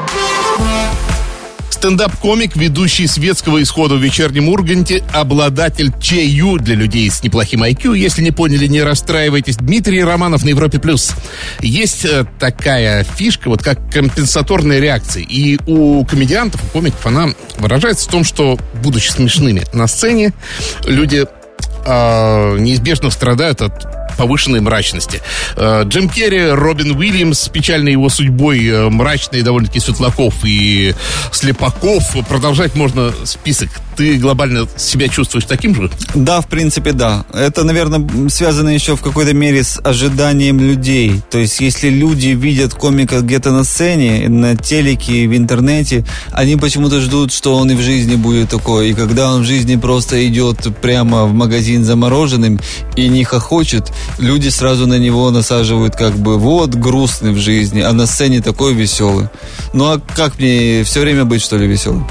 Стендап-комик, 1.81 2.55
ведущий 2.55 3.07
светского 3.07 3.63
исхода 3.63 3.95
в 3.95 4.03
вечернем 4.03 4.49
Урганте, 4.49 5.03
обладатель 5.11 5.91
ЧЮ 5.99 6.59
для 6.59 6.75
людей 6.75 7.09
с 7.09 7.23
неплохим 7.23 7.63
IQ. 7.63 7.97
Если 7.97 8.21
не 8.21 8.29
поняли, 8.29 8.67
не 8.67 8.83
расстраивайтесь. 8.83 9.55
Дмитрий 9.55 10.03
Романов 10.03 10.43
на 10.43 10.49
Европе+. 10.49 10.77
плюс. 10.77 11.13
Есть 11.59 12.05
э, 12.05 12.27
такая 12.37 13.03
фишка, 13.03 13.49
вот 13.49 13.63
как 13.63 13.79
компенсаторная 13.91 14.79
реакция. 14.79 15.23
И 15.23 15.57
у 15.65 16.05
комедиантов, 16.05 16.63
у 16.65 16.67
комиков 16.67 17.03
она 17.03 17.29
выражается 17.57 18.07
в 18.07 18.11
том, 18.11 18.23
что, 18.23 18.59
будучи 18.83 19.09
смешными 19.09 19.63
на 19.73 19.87
сцене, 19.87 20.33
люди 20.85 21.25
э, 21.83 22.57
неизбежно 22.59 23.09
страдают 23.09 23.63
от 23.63 24.00
повышенной 24.21 24.61
мрачности. 24.61 25.19
Э, 25.55 25.81
Джим 25.83 26.07
Керри, 26.07 26.51
Робин 26.51 26.91
Уильямс 26.91 27.49
печальной 27.49 27.93
его 27.93 28.07
судьбой, 28.07 28.63
э, 28.67 28.87
мрачный 28.87 29.41
довольно-таки 29.41 29.79
Светлаков 29.79 30.35
и 30.43 30.93
Слепаков. 31.31 32.03
Продолжать 32.29 32.75
можно 32.75 33.11
список. 33.23 33.69
Ты 33.95 34.17
глобально 34.17 34.67
себя 34.77 35.07
чувствуешь 35.07 35.45
таким 35.45 35.75
же? 35.75 35.89
Да, 36.15 36.41
в 36.41 36.47
принципе, 36.47 36.91
да. 36.93 37.25
Это, 37.33 37.63
наверное, 37.63 38.07
связано 38.29 38.69
еще 38.69 38.95
в 38.95 39.01
какой-то 39.01 39.33
мере 39.33 39.63
с 39.63 39.79
ожиданием 39.83 40.59
людей. 40.59 41.21
То 41.29 41.37
есть, 41.37 41.59
если 41.59 41.89
люди 41.89 42.29
видят 42.29 42.73
комика 42.73 43.21
где-то 43.21 43.51
на 43.51 43.63
сцене, 43.63 44.29
на 44.29 44.55
телеке, 44.55 45.27
в 45.27 45.35
интернете, 45.35 46.05
они 46.31 46.55
почему-то 46.55 46.99
ждут, 46.99 47.31
что 47.33 47.55
он 47.55 47.71
и 47.71 47.75
в 47.75 47.81
жизни 47.81 48.15
будет 48.15 48.49
такой. 48.49 48.91
И 48.91 48.93
когда 48.93 49.33
он 49.33 49.41
в 49.41 49.45
жизни 49.45 49.75
просто 49.75 50.27
идет 50.27 50.57
прямо 50.81 51.25
в 51.25 51.33
магазин 51.33 51.83
за 51.83 51.95
мороженым 51.95 52.59
и 52.95 53.07
не 53.07 53.23
хохочет, 53.23 53.91
люди 54.17 54.49
сразу 54.49 54.87
на 54.87 54.97
него 54.97 55.31
насаживают 55.31 55.95
как 55.95 56.15
бы 56.15 56.37
вот 56.37 56.75
грустный 56.75 57.31
в 57.31 57.37
жизни, 57.37 57.81
а 57.81 57.93
на 57.93 58.05
сцене 58.05 58.41
такой 58.41 58.73
веселый. 58.73 59.27
Ну 59.73 59.85
а 59.85 60.01
как 60.15 60.39
мне 60.39 60.83
все 60.83 61.01
время 61.01 61.25
быть, 61.25 61.41
что 61.41 61.57
ли, 61.57 61.67
веселым? 61.67 62.07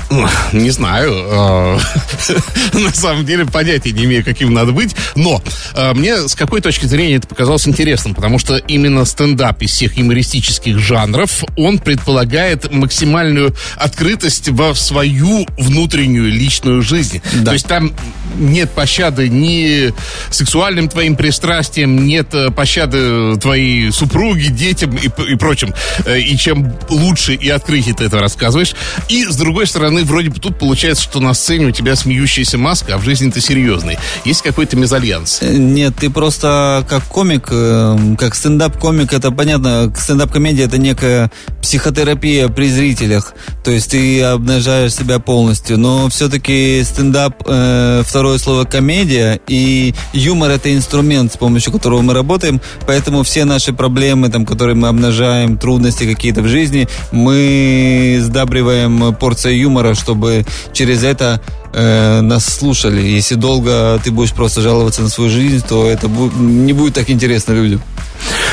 Не 0.52 0.70
знаю. 0.70 1.69
Э, 1.78 2.34
На 2.78 2.92
самом 2.92 3.24
деле 3.24 3.46
понятия 3.46 3.92
не 3.92 4.04
имею, 4.04 4.24
каким 4.24 4.52
надо 4.52 4.72
быть. 4.72 4.94
Но 5.14 5.42
э, 5.74 5.92
мне 5.94 6.28
с 6.28 6.34
какой 6.34 6.60
точки 6.60 6.86
зрения 6.86 7.16
это 7.16 7.28
показалось 7.28 7.66
интересным, 7.68 8.14
потому 8.14 8.38
что 8.38 8.56
именно 8.56 9.04
стендап 9.04 9.62
из 9.62 9.70
всех 9.70 9.96
юмористических 9.98 10.78
жанров, 10.78 11.44
он 11.56 11.78
предполагает 11.78 12.72
максимальную 12.72 13.54
открытость 13.76 14.48
во 14.48 14.74
свою 14.74 15.46
внутреннюю 15.58 16.30
личную 16.30 16.82
жизнь. 16.82 17.20
Да. 17.34 17.46
То 17.46 17.52
есть 17.52 17.66
там 17.66 17.92
нет 18.38 18.70
пощады 18.70 19.28
ни 19.28 19.92
сексуальным 20.30 20.88
твоим 20.88 21.16
пристрастиям, 21.16 22.04
нет 22.06 22.34
э, 22.34 22.50
пощады 22.50 23.36
твоей 23.36 23.90
супруге, 23.92 24.48
детям 24.48 24.96
и, 24.96 25.06
и 25.32 25.36
прочим. 25.36 25.74
Э, 26.04 26.18
И 26.20 26.36
чем 26.36 26.72
лучше 26.88 27.34
и 27.34 27.48
открытие 27.48 27.94
ты 27.94 28.04
это 28.04 28.18
рассказываешь. 28.18 28.74
И, 29.08 29.24
с 29.24 29.36
другой 29.36 29.66
стороны, 29.66 30.04
вроде 30.04 30.30
бы 30.30 30.38
тут 30.38 30.58
получается, 30.58 31.02
что 31.04 31.20
на 31.20 31.34
сцене 31.34 31.66
у 31.66 31.70
тебя 31.70 31.96
смеющаяся 31.96 32.58
маска, 32.58 32.94
а 32.94 32.98
в 32.98 33.04
жизни 33.04 33.30
ты 33.30 33.40
серьезный. 33.40 33.98
Есть 34.24 34.42
какой-то 34.42 34.76
мезальянс. 34.76 35.38
Э, 35.42 35.52
Нет, 35.52 35.94
ты 35.98 36.10
просто 36.10 36.84
как 36.88 37.04
комик, 37.04 37.48
э, 37.50 37.96
как 38.18 38.34
стендап-комик, 38.34 39.12
это 39.12 39.30
понятно, 39.30 39.92
стендап-комедия 39.96 40.64
это 40.64 40.78
некая 40.78 41.30
психотерапия 41.62 42.48
при 42.48 42.68
зрителях, 42.68 43.34
то 43.64 43.70
есть 43.70 43.90
ты 43.90 44.22
обнажаешь 44.22 44.94
себя 44.94 45.18
полностью, 45.18 45.78
но 45.78 46.08
все-таки 46.08 46.82
стендап, 46.84 47.42
э, 47.46 48.02
второе 48.20 48.36
слово 48.36 48.64
комедия, 48.66 49.40
и 49.48 49.94
юмор 50.12 50.50
это 50.50 50.74
инструмент, 50.74 51.32
с 51.32 51.38
помощью 51.38 51.72
которого 51.72 52.02
мы 52.02 52.12
работаем, 52.12 52.60
поэтому 52.86 53.22
все 53.22 53.46
наши 53.46 53.72
проблемы, 53.72 54.28
там, 54.28 54.44
которые 54.44 54.74
мы 54.74 54.88
обнажаем, 54.88 55.56
трудности 55.56 56.04
какие-то 56.04 56.42
в 56.42 56.46
жизни, 56.46 56.86
мы 57.12 58.18
сдабриваем 58.20 59.14
порцией 59.14 59.60
юмора, 59.60 59.94
чтобы 59.94 60.44
через 60.74 61.02
это 61.02 61.40
э, 61.72 62.20
нас 62.20 62.44
слушали. 62.44 63.00
Если 63.00 63.36
долго 63.36 63.98
ты 64.04 64.10
будешь 64.10 64.34
просто 64.34 64.60
жаловаться 64.60 65.00
на 65.00 65.08
свою 65.08 65.30
жизнь, 65.30 65.64
то 65.66 65.88
это 65.88 66.06
бу- 66.06 66.38
не 66.38 66.74
будет 66.74 66.92
так 66.92 67.08
интересно 67.08 67.54
людям. 67.54 67.80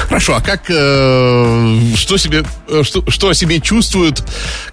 Хорошо, 0.08 0.36
а 0.36 0.42
как, 0.42 0.70
э, 0.70 1.80
что, 1.96 2.18
себе, 2.18 2.44
э, 2.70 2.84
что, 2.84 3.10
что 3.10 3.30
о 3.30 3.34
себе 3.34 3.60
чувствуют, 3.60 4.24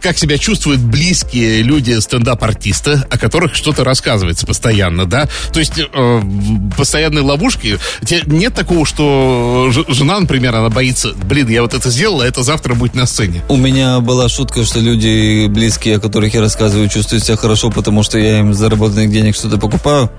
как 0.00 0.18
себя 0.18 0.38
чувствуют 0.38 0.80
близкие 0.80 1.62
люди 1.62 1.98
стендап-артиста, 1.98 3.06
о 3.10 3.18
которых 3.18 3.54
что-то 3.54 3.84
рассказывается 3.84 4.46
постоянно, 4.46 5.06
да? 5.06 5.28
То 5.52 5.60
есть 5.60 5.78
э, 5.78 5.86
в 5.92 6.76
постоянной 6.76 7.22
ловушки, 7.22 7.78
нет 8.26 8.54
такого, 8.54 8.86
что 8.86 9.70
жена, 9.88 10.20
например, 10.20 10.54
она 10.54 10.68
боится, 10.68 11.12
блин, 11.14 11.48
я 11.48 11.62
вот 11.62 11.74
это 11.74 11.90
сделала, 11.90 12.22
это 12.22 12.42
завтра 12.42 12.74
будет 12.74 12.94
на 12.94 13.06
сцене. 13.06 13.42
У 13.48 13.56
меня 13.56 14.00
была 14.00 14.28
шутка, 14.28 14.64
что 14.64 14.80
люди 14.80 15.46
близкие, 15.46 15.96
о 15.96 16.00
которых 16.00 16.34
я 16.34 16.40
рассказываю, 16.40 16.88
чувствуют 16.88 17.24
себя 17.24 17.36
хорошо, 17.36 17.70
потому 17.70 18.02
что 18.02 18.18
я 18.18 18.40
им 18.40 18.54
заработанных 18.54 19.10
денег 19.10 19.34
что-то 19.34 19.58
покупаю. 19.58 20.10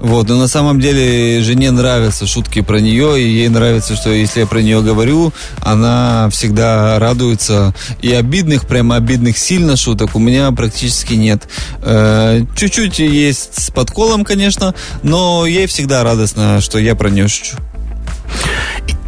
Вот, 0.00 0.28
но 0.28 0.36
на 0.36 0.48
самом 0.48 0.80
деле 0.80 1.42
жене 1.42 1.70
нравятся 1.70 2.26
шутки 2.26 2.60
про 2.60 2.80
нее, 2.80 3.20
и 3.20 3.26
ей 3.26 3.48
нравится, 3.48 3.96
что 3.96 4.10
если 4.20 4.40
я 4.40 4.46
про 4.46 4.60
нее 4.60 4.82
говорю, 4.82 5.32
она 5.60 6.28
всегда 6.30 6.98
радуется. 6.98 7.74
И 8.02 8.12
обидных, 8.12 8.66
прямо 8.66 8.96
обидных 8.96 9.38
сильно 9.38 9.76
шуток 9.76 10.14
у 10.14 10.18
меня 10.18 10.50
практически 10.52 11.14
нет. 11.14 11.48
Э, 11.82 12.42
чуть-чуть 12.56 12.98
есть 12.98 13.60
с 13.60 13.70
подколом, 13.70 14.24
конечно, 14.24 14.74
но 15.02 15.46
ей 15.46 15.66
всегда 15.66 16.04
радостно, 16.04 16.60
что 16.60 16.78
я 16.78 16.94
про 16.94 17.10
нее 17.10 17.28
шучу. 17.28 17.56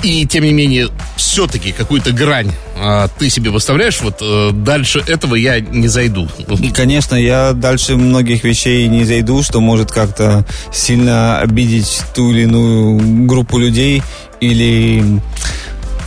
И, 0.03 0.27
тем 0.27 0.45
не 0.45 0.53
менее, 0.53 0.89
все-таки 1.17 1.73
какую-то 1.73 2.13
грань 2.13 2.51
а, 2.85 3.07
ты 3.07 3.31
себе 3.31 3.51
выставляешь, 3.51 4.01
вот 4.01 4.19
э, 4.21 4.51
дальше 4.53 5.05
этого 5.07 5.37
я 5.37 5.61
не 5.61 5.87
зайду. 5.87 6.29
Конечно, 6.75 7.15
я 7.15 7.53
дальше 7.53 7.95
многих 7.95 8.43
вещей 8.43 8.89
не 8.89 9.05
зайду, 9.05 9.45
что 9.45 9.61
может 9.61 9.93
как-то 9.93 10.45
сильно 10.73 11.39
обидеть 11.39 12.03
ту 12.13 12.33
или 12.33 12.43
иную 12.43 13.27
группу 13.27 13.59
людей 13.59 14.03
или 14.41 15.21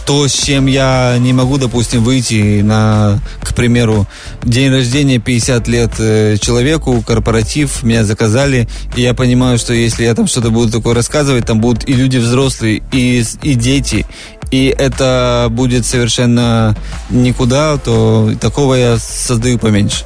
то, 0.06 0.28
с 0.28 0.34
чем 0.34 0.68
я 0.68 1.18
не 1.20 1.34
могу, 1.34 1.58
допустим, 1.58 2.04
выйти 2.04 2.62
на, 2.62 3.20
к 3.42 3.56
примеру, 3.56 4.08
день 4.44 4.72
рождения 4.72 5.20
50 5.20 5.68
лет 5.68 5.92
э, 6.00 6.38
человеку, 6.40 7.04
корпоратив, 7.06 7.84
меня 7.84 8.04
заказали, 8.04 8.68
и 8.96 9.02
я 9.02 9.14
понимаю, 9.14 9.58
что 9.58 9.74
если 9.74 10.04
я 10.04 10.14
там 10.14 10.28
что-то 10.28 10.52
буду 10.52 10.72
такое 10.72 10.94
рассказывать, 10.94 11.46
там 11.46 11.60
будут 11.60 11.88
и 11.90 11.94
люди 11.94 12.18
взрослые, 12.18 12.84
и, 12.92 13.24
и 13.42 13.56
дети, 13.56 14.06
и 14.52 14.74
это 14.78 15.48
будет 15.50 15.86
совершенно 15.86 16.76
никуда, 17.10 17.78
то 17.78 18.32
такого 18.40 18.76
я 18.76 18.98
создаю 18.98 19.58
поменьше. 19.58 20.06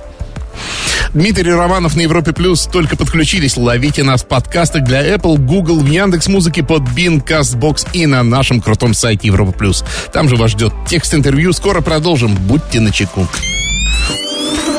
Дмитрий 1.14 1.54
Романов 1.54 1.96
на 1.96 2.02
Европе 2.02 2.34
Плюс. 2.34 2.68
Только 2.68 2.96
подключились. 2.96 3.58
Ловите 3.58 4.04
нас 4.04 4.22
в 4.22 4.28
подкастах 4.28 4.84
для 4.84 5.16
Apple, 5.16 5.38
Google, 5.38 5.80
в 5.80 5.88
Яндекс 5.88 6.28
Музыке, 6.28 6.64
под 6.64 6.84
Бин, 6.92 7.20
Castbox 7.20 7.88
и 7.94 8.06
на 8.06 8.24
нашем 8.24 8.62
крутом 8.62 8.94
сайте 8.94 9.28
Европа 9.28 9.52
Плюс. 9.52 9.84
Там 10.14 10.30
же 10.30 10.36
вас 10.36 10.52
ждет 10.52 10.74
текст 10.88 11.14
интервью. 11.14 11.54
Скоро 11.54 11.82
продолжим. 11.82 12.36
Будьте 12.36 12.80
начеку. 12.80 13.28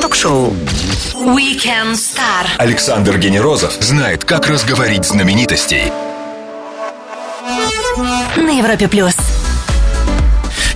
Ток-шоу 0.01 0.53
Weekend 1.13 1.93
Star. 1.93 2.47
Александр 2.57 3.17
Генерозов 3.17 3.73
знает, 3.79 4.23
как 4.23 4.47
разговорить 4.47 5.05
знаменитостей. 5.05 5.91
На 8.37 8.57
Европе 8.57 8.87
Плюс. 8.87 9.15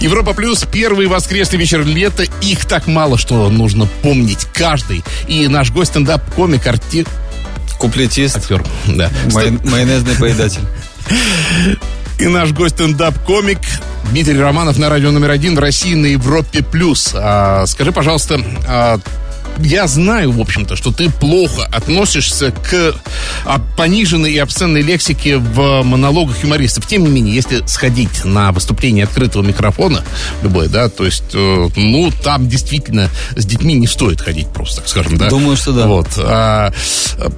Европа 0.05 0.33
Плюс, 0.33 0.63
первый 0.71 1.07
воскресный 1.07 1.57
вечер 1.57 1.83
лета. 1.83 2.25
Их 2.39 2.65
так 2.65 2.85
мало, 2.85 3.17
что 3.17 3.49
нужно 3.49 3.87
помнить 4.03 4.45
каждый. 4.53 5.03
И 5.27 5.47
наш 5.47 5.71
гость 5.71 5.91
стендап-комик, 5.91 6.67
арти... 6.67 7.07
Куплетист, 7.79 8.37
актер. 8.37 8.63
Да. 8.85 9.09
май- 9.33 9.49
майонезный 9.49 10.13
поедатель. 10.13 10.61
И 12.19 12.27
наш 12.27 12.51
гость 12.51 12.75
стендап-комик 12.75 13.57
Дмитрий 14.11 14.39
Романов 14.39 14.77
на 14.77 14.89
радио 14.89 15.09
номер 15.09 15.31
один 15.31 15.55
в 15.55 15.59
России 15.59 15.95
на 15.95 16.05
Европе 16.05 16.61
плюс. 16.61 17.11
А, 17.15 17.65
скажи, 17.65 17.91
пожалуйста, 17.91 18.39
а, 18.67 18.99
я 19.59 19.87
знаю, 19.87 20.31
в 20.31 20.41
общем-то, 20.41 20.75
что 20.75 20.91
ты 20.91 21.09
плохо 21.09 21.65
относишься 21.65 22.51
к 22.51 22.95
а, 23.45 23.59
пониженной 23.77 24.33
и 24.33 24.37
обсценной 24.37 24.81
лексике 24.81 25.37
в 25.37 25.83
монологах 25.83 26.43
юмористов. 26.43 26.87
Тем 26.87 27.03
не 27.03 27.09
менее, 27.09 27.35
если 27.35 27.65
сходить 27.65 28.25
на 28.25 28.51
выступление 28.51 29.05
открытого 29.05 29.43
микрофона, 29.43 30.03
любое, 30.41 30.67
да, 30.69 30.89
то 30.89 31.05
есть, 31.05 31.33
э, 31.33 31.69
ну, 31.75 32.11
там 32.23 32.47
действительно 32.47 33.09
с 33.35 33.45
детьми 33.45 33.73
не 33.73 33.87
стоит 33.87 34.21
ходить 34.21 34.47
просто, 34.47 34.81
так 34.81 34.89
скажем, 34.89 35.17
да? 35.17 35.29
Думаю, 35.29 35.57
что 35.57 35.71
да. 35.71 35.87
Вот. 35.87 36.07
А, 36.17 36.73
а, 37.17 37.31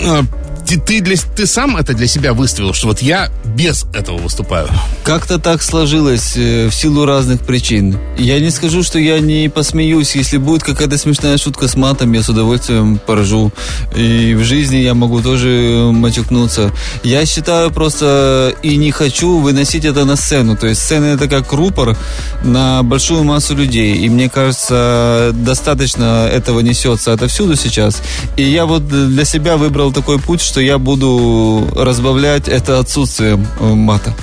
а, 0.00 0.24
ты, 0.68 0.78
ты, 0.78 1.00
для, 1.00 1.16
ты 1.16 1.46
сам 1.46 1.78
это 1.78 1.94
для 1.94 2.06
себя 2.06 2.34
выставил, 2.34 2.74
что 2.74 2.88
вот 2.88 3.00
я 3.00 3.30
без 3.56 3.86
этого 3.94 4.18
выступаю? 4.18 4.68
Как-то 5.02 5.38
так 5.38 5.62
сложилось 5.62 6.36
э, 6.36 6.68
в 6.68 6.74
силу 6.74 7.06
разных 7.06 7.40
причин. 7.40 7.98
Я 8.18 8.38
не 8.38 8.50
скажу, 8.50 8.82
что 8.82 8.98
я 8.98 9.18
не 9.18 9.48
посмеюсь. 9.48 10.14
Если 10.14 10.36
будет 10.36 10.62
какая-то 10.62 10.98
смешная 10.98 11.38
шутка 11.38 11.68
с 11.68 11.74
матом, 11.74 12.12
я 12.12 12.22
с 12.22 12.28
удовольствием 12.28 12.98
поржу. 12.98 13.50
И 13.96 14.34
в 14.34 14.44
жизни 14.44 14.76
я 14.76 14.92
могу 14.92 15.22
тоже 15.22 15.88
матюкнуться. 15.90 16.70
Я 17.02 17.24
считаю 17.24 17.70
просто 17.70 18.54
и 18.62 18.76
не 18.76 18.90
хочу 18.90 19.38
выносить 19.38 19.86
это 19.86 20.04
на 20.04 20.16
сцену. 20.16 20.54
То 20.54 20.66
есть 20.66 20.82
сцена 20.82 21.06
это 21.06 21.28
как 21.28 21.50
рупор 21.50 21.96
на 22.44 22.82
большую 22.82 23.24
массу 23.24 23.56
людей. 23.56 23.96
И 23.96 24.08
мне 24.10 24.28
кажется, 24.28 25.30
достаточно 25.32 26.28
этого 26.30 26.60
несется 26.60 27.14
отовсюду 27.14 27.56
сейчас. 27.56 28.02
И 28.36 28.42
я 28.42 28.66
вот 28.66 28.86
для 28.86 29.24
себя 29.24 29.56
выбрал 29.56 29.92
такой 29.92 30.18
путь, 30.18 30.42
что 30.42 30.57
я 30.60 30.78
буду 30.78 31.68
разбавлять 31.76 32.48
это 32.48 32.78
отсутствием 32.78 33.46
э, 33.60 33.64
мата. 33.64 34.14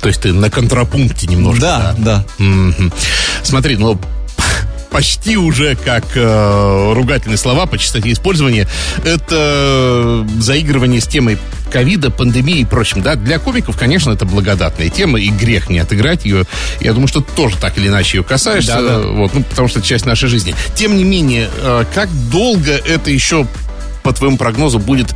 То 0.00 0.08
есть 0.08 0.22
ты 0.22 0.32
на 0.32 0.50
контрапункте 0.50 1.26
немножко. 1.26 1.60
Да, 1.60 1.94
да. 1.98 2.24
Мгм. 2.38 2.92
Смотри, 3.42 3.76
ну 3.76 3.98
почти 4.92 5.38
уже 5.38 5.74
как 5.74 6.04
э, 6.14 6.92
ругательные 6.94 7.38
слова 7.38 7.66
по 7.66 7.78
частоте 7.78 8.12
использования. 8.12 8.68
Это 9.04 10.24
заигрывание 10.38 11.00
с 11.00 11.06
темой 11.06 11.38
ковида, 11.72 12.10
пандемии 12.10 12.58
и 12.58 12.64
прочим. 12.66 13.00
Да? 13.00 13.16
Для 13.16 13.38
комиков, 13.38 13.76
конечно, 13.76 14.12
это 14.12 14.26
благодатная 14.26 14.90
тема, 14.90 15.18
и 15.18 15.30
грех 15.30 15.70
не 15.70 15.78
отыграть 15.78 16.26
ее. 16.26 16.44
Я 16.80 16.92
думаю, 16.92 17.08
что 17.08 17.22
ты 17.22 17.32
тоже 17.34 17.56
так 17.56 17.78
или 17.78 17.88
иначе 17.88 18.18
ее 18.18 18.24
касаешься, 18.24 18.74
Да-да. 18.76 18.98
вот, 19.08 19.32
ну, 19.32 19.42
потому 19.42 19.68
что 19.68 19.78
это 19.78 19.88
часть 19.88 20.04
нашей 20.04 20.28
жизни. 20.28 20.54
Тем 20.74 20.96
не 20.96 21.04
менее, 21.04 21.48
э, 21.56 21.84
как 21.94 22.10
долго 22.30 22.72
это 22.72 23.10
еще 23.10 23.46
по 24.02 24.12
твоему 24.12 24.36
прогнозу, 24.36 24.78
будет 24.78 25.14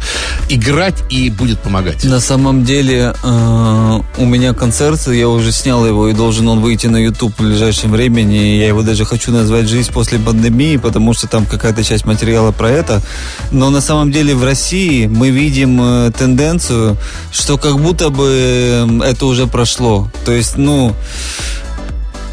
играть 0.49 1.03
и 1.11 1.31
будет 1.31 1.61
помогать? 1.61 2.05
На 2.05 2.20
самом 2.20 2.64
деле 2.64 3.14
э, 3.22 4.01
у 4.18 4.25
меня 4.25 4.55
концерт, 4.55 5.07
я 5.09 5.29
уже 5.29 5.53
снял 5.53 5.87
его 5.87 6.09
и 6.09 6.12
должен 6.12 6.49
он 6.49 6.61
выйти 6.61 6.87
на 6.87 6.96
YouTube 6.96 7.35
в 7.38 7.42
ближайшем 7.42 7.92
времени. 7.92 8.57
Я 8.57 8.68
его 8.68 8.83
даже 8.83 9.05
хочу 9.05 9.33
назвать 9.33 9.68
«Жизнь 9.68 9.92
после 9.92 10.18
пандемии», 10.18 10.77
потому 10.77 11.14
что 11.14 11.27
там 11.27 11.46
какая-то 11.46 11.85
часть 11.85 12.05
материала 12.05 12.53
про 12.53 12.70
это. 12.70 13.03
Но 13.51 13.70
на 13.70 13.81
самом 13.81 14.12
деле 14.12 14.35
в 14.35 14.44
России 14.44 15.07
мы 15.07 15.31
видим 15.31 15.81
э, 15.81 16.12
тенденцию, 16.12 16.96
что 17.33 17.59
как 17.59 17.79
будто 17.79 18.11
бы 18.11 18.29
э, 18.29 19.01
это 19.05 19.27
уже 19.27 19.46
прошло. 19.46 20.11
То 20.25 20.33
есть, 20.33 20.57
ну... 20.57 20.94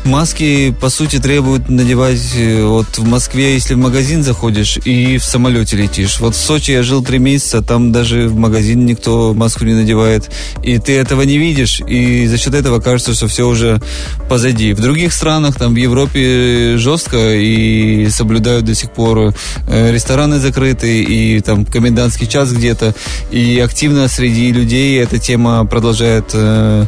Маски, 0.06 0.76
по 0.82 0.90
сути, 0.90 1.18
требуют 1.20 1.70
надевать 1.70 2.36
э, 2.36 2.64
вот 2.66 2.98
в 2.98 3.08
Москве, 3.08 3.54
если 3.54 3.74
в 3.74 3.78
магазин 3.78 4.22
заходишь 4.22 4.78
и 4.84 5.18
в 5.18 5.24
самолете 5.24 5.78
летишь. 5.78 6.20
Вот 6.20 6.36
в 6.36 6.38
Сочи 6.38 6.72
я 6.72 6.84
жил 6.84 7.02
три 7.02 7.20
месяца, 7.20 7.62
там 7.62 7.94
даже 7.94 8.28
в 8.28 8.36
магазин 8.36 8.86
никто 8.86 9.34
маску 9.34 9.64
не 9.64 9.74
надевает. 9.74 10.30
И 10.62 10.78
ты 10.78 10.98
этого 10.98 11.22
не 11.22 11.38
видишь, 11.38 11.82
и 11.88 12.28
за 12.28 12.38
счет 12.38 12.54
этого 12.54 12.82
кажется, 12.82 13.14
что 13.14 13.28
все 13.28 13.48
уже 13.48 13.82
позади. 14.28 14.74
В 14.74 14.82
других 14.82 15.14
странах, 15.14 15.56
там 15.56 15.74
в 15.74 15.78
Европе 15.78 16.78
жестко 16.78 17.36
и 17.36 18.10
соблюдают 18.10 18.66
до 18.66 18.76
сих 18.76 18.92
пор 18.92 19.34
э, 19.68 19.92
рестораны 19.92 20.40
закрыты, 20.40 21.02
и 21.02 21.40
там 21.40 21.66
комендантский 21.66 22.28
час 22.28 22.52
где-то, 22.52 22.94
и 23.32 23.58
активно 23.60 24.10
среди 24.10 24.52
людей 24.52 25.02
эта 25.02 25.18
тема 25.18 25.66
продолжает 25.66 26.26
э, 26.34 26.86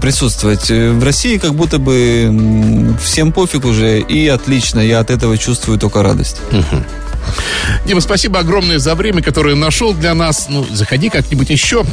присутствовать. 0.00 0.70
Э, 0.70 0.90
В 0.92 1.02
России 1.02 1.38
как 1.38 1.54
будто 1.54 1.78
бы 1.78 2.49
всем 3.02 3.32
пофиг 3.32 3.64
уже, 3.64 4.00
и 4.00 4.28
отлично, 4.28 4.80
я 4.80 5.00
от 5.00 5.10
этого 5.10 5.36
чувствую 5.38 5.78
только 5.78 6.02
радость. 6.02 6.40
Дима, 7.86 8.00
спасибо 8.00 8.40
огромное 8.40 8.78
за 8.78 8.94
время, 8.94 9.22
которое 9.22 9.54
нашел 9.54 9.92
для 9.94 10.14
нас. 10.14 10.46
Ну, 10.48 10.66
заходи 10.70 11.10
как-нибудь 11.10 11.50
еще. 11.50 11.84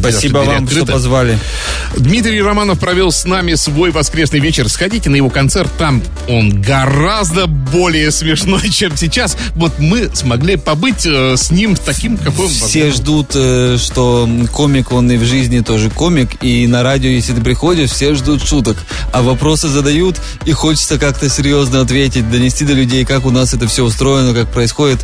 Спасибо 0.00 0.38
вам, 0.38 0.46
что 0.46 0.64
открыты. 0.64 0.92
позвали. 0.92 1.38
Дмитрий 1.96 2.40
Романов 2.42 2.78
провел 2.78 3.10
с 3.10 3.24
нами 3.24 3.54
свой 3.54 3.90
воскресный 3.90 4.40
вечер. 4.40 4.68
Сходите 4.68 5.10
на 5.10 5.16
его 5.16 5.30
концерт, 5.30 5.70
там 5.78 6.02
он 6.28 6.60
гораздо 6.60 7.46
более 7.46 8.10
смешной, 8.10 8.68
чем 8.70 8.96
сейчас. 8.96 9.36
Вот 9.54 9.78
мы 9.78 10.10
смогли 10.14 10.56
побыть 10.56 11.06
э, 11.06 11.36
с 11.36 11.50
ним 11.50 11.76
таким, 11.76 12.16
какой 12.16 12.46
он 12.46 12.50
Все 12.50 12.84
возможно. 12.84 12.90
ждут, 12.92 13.30
э, 13.34 13.76
что 13.78 14.28
комик, 14.52 14.92
он 14.92 15.10
и 15.10 15.16
в 15.16 15.24
жизни 15.24 15.60
тоже 15.60 15.90
комик, 15.90 16.42
и 16.42 16.66
на 16.66 16.82
радио, 16.82 17.10
если 17.10 17.32
ты 17.34 17.40
приходишь, 17.40 17.90
все 17.90 18.14
ждут 18.14 18.42
шуток, 18.46 18.76
а 19.12 19.22
вопросы 19.22 19.68
задают, 19.68 20.16
и 20.44 20.52
хочется 20.52 20.98
как-то 20.98 21.28
серьезно 21.28 21.80
ответить, 21.80 22.30
донести 22.30 22.64
до 22.64 22.72
людей, 22.72 23.04
как 23.04 23.26
у 23.26 23.30
нас 23.30 23.54
это 23.54 23.66
все 23.66 23.84
устроено, 23.84 24.34
как 24.34 24.50
происходит. 24.52 24.98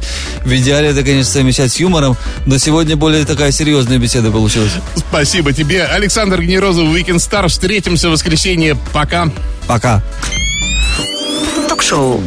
В 0.44 0.52
идеале 0.56 0.88
это, 0.88 1.02
конечно, 1.02 1.32
совмещать 1.32 1.72
с 1.72 1.76
юмором, 1.80 2.16
но 2.46 2.58
сегодня 2.58 2.96
более 2.96 3.24
такая 3.24 3.50
серьезная 3.52 3.98
беседа 3.98 4.30
получилась. 4.30 4.53
Спасибо 4.96 5.52
тебе. 5.52 5.84
Александр 5.84 6.40
Генерозов, 6.40 6.84
Weekend 6.88 7.16
Star. 7.16 7.48
Встретимся 7.48 8.08
в 8.08 8.12
воскресенье. 8.12 8.76
Пока. 8.92 9.28
Пока. 9.66 10.02
Ток-шоу 11.68 12.20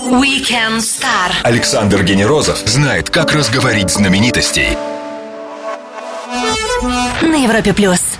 Weekend 0.00 0.78
Star. 0.78 1.32
Александр 1.42 2.02
Генерозов 2.02 2.58
знает, 2.66 3.10
как 3.10 3.32
разговорить 3.32 3.90
знаменитостей. 3.90 4.76
На 7.22 7.36
Европе 7.36 7.72
Плюс. 7.72 8.11